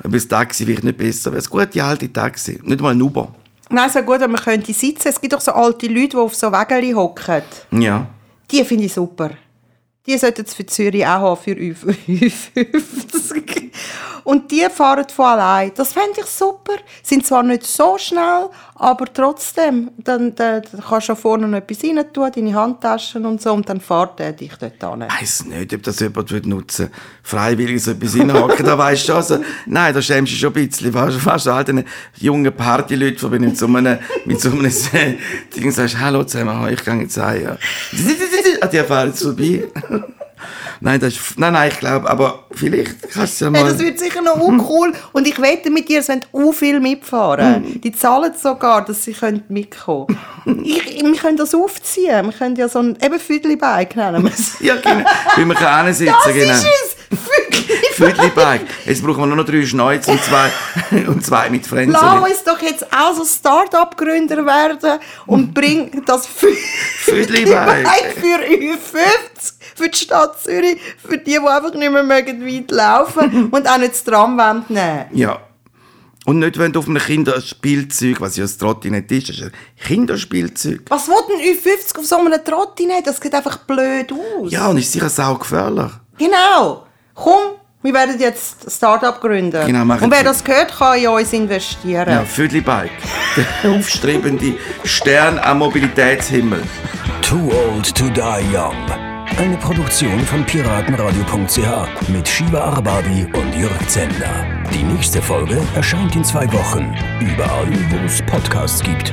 Aber 0.00 0.10
das 0.10 0.28
Taxi 0.28 0.66
wird 0.66 0.84
nicht 0.84 0.98
besser, 0.98 1.30
aber 1.30 1.38
es 1.38 1.48
gute 1.48 1.82
alte 1.82 2.12
Taxi, 2.12 2.60
nicht 2.62 2.80
mal 2.80 2.90
ein 2.90 3.02
Uber. 3.02 3.34
Nein, 3.68 3.88
es 3.88 3.94
wäre 3.94 4.04
gut, 4.04 4.20
wenn 4.20 4.30
man 4.30 4.40
könnte 4.40 4.72
sitzen. 4.72 5.08
Es 5.08 5.20
gibt 5.20 5.32
doch 5.32 5.40
so 5.40 5.52
alte 5.52 5.88
Leute, 5.88 6.10
die 6.10 6.16
auf 6.16 6.34
so 6.34 6.52
Wägeli 6.52 6.92
hocken. 6.92 7.42
Ja. 7.72 8.06
Die 8.50 8.64
finde 8.64 8.84
ich 8.84 8.92
super. 8.92 9.30
Die 10.06 10.16
sollten 10.18 10.44
es 10.46 10.54
für 10.54 10.66
Zürich 10.66 11.04
auch 11.04 11.08
haben, 11.08 11.42
für 11.42 11.56
50. 11.56 13.65
Und 14.26 14.50
die 14.50 14.66
fahren 14.68 15.06
von 15.08 15.24
allein. 15.24 15.70
Das 15.76 15.92
fände 15.92 16.18
ich 16.18 16.26
super. 16.26 16.72
Sind 17.00 17.24
zwar 17.24 17.44
nicht 17.44 17.64
so 17.64 17.96
schnell, 17.96 18.48
aber 18.74 19.04
trotzdem. 19.14 19.92
Dann, 19.98 20.34
dann, 20.34 20.62
dann 20.72 20.80
kannst 20.82 21.06
du 21.06 21.12
ja 21.12 21.16
vorne 21.16 21.46
noch 21.46 21.58
etwas 21.58 21.84
rein 21.84 22.04
tun, 22.12 22.32
deine 22.34 22.52
Handtaschen 22.52 23.24
und 23.24 23.40
so, 23.40 23.52
und 23.52 23.68
dann 23.68 23.80
fährt 23.80 24.18
er 24.18 24.32
dich 24.32 24.52
dort 24.56 24.82
hin. 24.82 25.04
Ich 25.08 25.22
weiss 25.22 25.44
nicht, 25.44 25.72
ob 25.72 25.82
das 25.84 26.00
jemand 26.00 26.46
nutzen 26.46 26.90
Freiwillig 27.22 27.80
so 27.80 27.92
etwas 27.92 28.18
reinhaken, 28.18 28.66
da 28.66 28.76
weisst 28.76 29.08
du. 29.08 29.14
Also, 29.14 29.38
nein, 29.66 29.94
da 29.94 30.02
schämst 30.02 30.32
du 30.32 30.36
schon 30.36 30.52
ein 30.56 30.66
bisschen. 30.66 30.92
Fast, 30.92 31.18
fast 31.18 31.46
all 31.46 31.62
den 31.62 31.84
jungen 32.16 32.52
Partyleuten, 32.52 33.30
denen 33.30 33.44
mit 33.44 33.56
so 33.56 33.66
einem, 33.66 33.98
mit 34.24 34.40
so 34.40 34.50
einem 34.50 34.72
Ding 35.54 35.70
sagst, 35.70 36.00
hallo 36.00 36.24
zusammen, 36.24 36.68
ich 36.72 36.84
gehe 36.84 36.94
jetzt 36.96 37.16
ein. 37.16 37.42
Ja. 37.44 37.56
Ah, 38.60 38.66
die 38.72 38.78
fahren 38.80 39.10
jetzt 39.10 39.22
vorbei. 39.22 39.68
Nein, 40.80 41.00
das 41.00 41.14
ist, 41.14 41.38
nein, 41.38 41.52
nein, 41.52 41.70
ich 41.72 41.78
glaube, 41.78 42.08
aber 42.08 42.44
vielleicht 42.52 43.10
kannst 43.12 43.40
du 43.40 43.46
ja 43.46 43.50
Hey, 43.52 43.62
mal... 43.62 43.72
das 43.72 43.80
wird 43.80 43.98
sicher 43.98 44.22
noch 44.22 44.36
cool. 44.68 44.92
Und 45.12 45.26
ich 45.26 45.40
wette 45.40 45.70
mit 45.70 45.88
dir, 45.88 46.00
es 46.00 46.08
wollen 46.08 46.24
auch 46.32 46.52
viel 46.52 46.80
mitfahren. 46.80 47.80
Die 47.80 47.92
zahlen 47.92 48.32
sogar, 48.40 48.84
dass 48.84 49.04
sie 49.04 49.12
können 49.12 49.44
mitkommen 49.48 50.06
können. 50.44 50.64
Ich, 50.64 51.02
wir 51.02 51.14
können 51.16 51.36
das 51.36 51.54
aufziehen. 51.54 52.26
Wir 52.26 52.32
können 52.32 52.56
ja 52.56 52.68
so 52.68 52.80
ein 52.80 52.96
eben 53.02 53.18
Füdli-Bike 53.18 53.96
nennen 53.96 54.24
wir 54.24 54.32
ja, 54.66 54.76
genau. 54.76 55.08
Wie 55.36 55.44
man 55.44 55.56
kann 55.56 55.92
sitzen, 55.92 56.14
Das 56.24 56.34
genau. 56.34 56.52
ist 56.54 56.64
es! 56.64 56.96
Füdli-Bike. 57.94 58.62
Jetzt 58.84 59.02
brauchen 59.02 59.18
wir 59.20 59.26
nur 59.26 59.36
noch 59.36 59.44
drei 59.46 59.64
Schnäuze 59.64 60.10
und 60.10 60.22
zwei, 60.22 60.50
und 61.06 61.24
zwei 61.24 61.48
mit 61.50 61.66
Frenzen. 61.66 61.92
Lass 61.92 62.30
uns 62.30 62.44
doch 62.44 62.60
jetzt 62.60 62.86
auch 62.92 63.14
so 63.14 63.24
Start-up-Gründer 63.24 64.44
werden 64.44 65.00
und 65.26 65.54
bring 65.54 66.02
das 66.04 66.26
Füdli-Bike. 66.26 67.86
für 68.14 68.38
U50, 68.44 69.52
für 69.76 69.88
die 69.88 69.98
Stadt 69.98 70.40
Zürich, 70.40 70.78
für 71.06 71.18
die, 71.18 71.32
die 71.32 71.38
einfach 71.38 71.74
nicht 71.74 71.92
mehr 71.92 72.02
mögen 72.02 72.44
weit 72.46 72.70
laufen 72.70 73.48
und 73.50 73.68
auch 73.68 73.78
nicht 73.78 73.92
das 73.92 74.04
Tram 74.04 74.36
nehmen 74.68 75.06
Ja. 75.12 75.40
Und 76.24 76.40
nicht, 76.40 76.58
wenn 76.58 76.72
du 76.72 76.80
auf 76.80 76.88
einem 76.88 76.98
Kinderspielzeug, 77.00 78.20
was 78.20 78.36
ja 78.36 78.42
das 78.42 78.58
Trottinett 78.58 79.10
ist, 79.12 79.30
ist 79.30 79.42
ein 79.42 79.52
Kinderspielzeug. 79.80 80.80
Was 80.88 81.06
will 81.06 81.14
ein 81.14 81.56
U50 81.56 81.98
auf 81.98 82.04
so 82.04 82.16
einem 82.16 82.44
Trottinett? 82.44 83.06
Das 83.06 83.18
sieht 83.18 83.32
einfach 83.32 83.58
blöd 83.58 84.12
aus. 84.12 84.50
Ja, 84.50 84.66
und 84.66 84.78
ist 84.78 84.90
sicher 84.90 85.08
saugefährlich. 85.08 85.92
Genau. 86.18 86.84
Komm, 87.14 87.54
wir 87.82 87.94
werden 87.94 88.18
jetzt 88.18 88.66
ein 88.66 88.70
Start-up 88.70 89.20
gründen. 89.20 89.64
Genau, 89.64 89.84
machen 89.84 90.02
und 90.02 90.10
wer 90.10 90.24
das 90.24 90.42
gehört, 90.42 90.76
kann 90.76 90.98
in 90.98 91.06
uns 91.06 91.32
investieren. 91.32 92.08
Ja, 92.08 92.24
Füdli-Bike. 92.24 92.90
Der 93.62 93.70
aufstrebende 93.70 94.54
Stern 94.82 95.38
am 95.38 95.60
Mobilitätshimmel. 95.60 96.62
Too 97.22 97.52
Old 97.52 97.94
to 97.94 98.08
Die 98.10 98.20
Young. 98.52 99.15
Eine 99.38 99.58
Produktion 99.58 100.18
von 100.20 100.46
piratenradio.ch 100.46 102.08
mit 102.08 102.26
Shiva 102.26 102.58
Arbabi 102.58 103.26
und 103.34 103.54
Jörg 103.54 103.86
Zender. 103.86 104.46
Die 104.72 104.82
nächste 104.82 105.20
Folge 105.20 105.60
erscheint 105.74 106.16
in 106.16 106.24
zwei 106.24 106.50
Wochen. 106.54 106.94
Überall, 107.20 107.68
wo 107.90 108.06
es 108.06 108.22
Podcasts 108.22 108.82
gibt. 108.82 109.12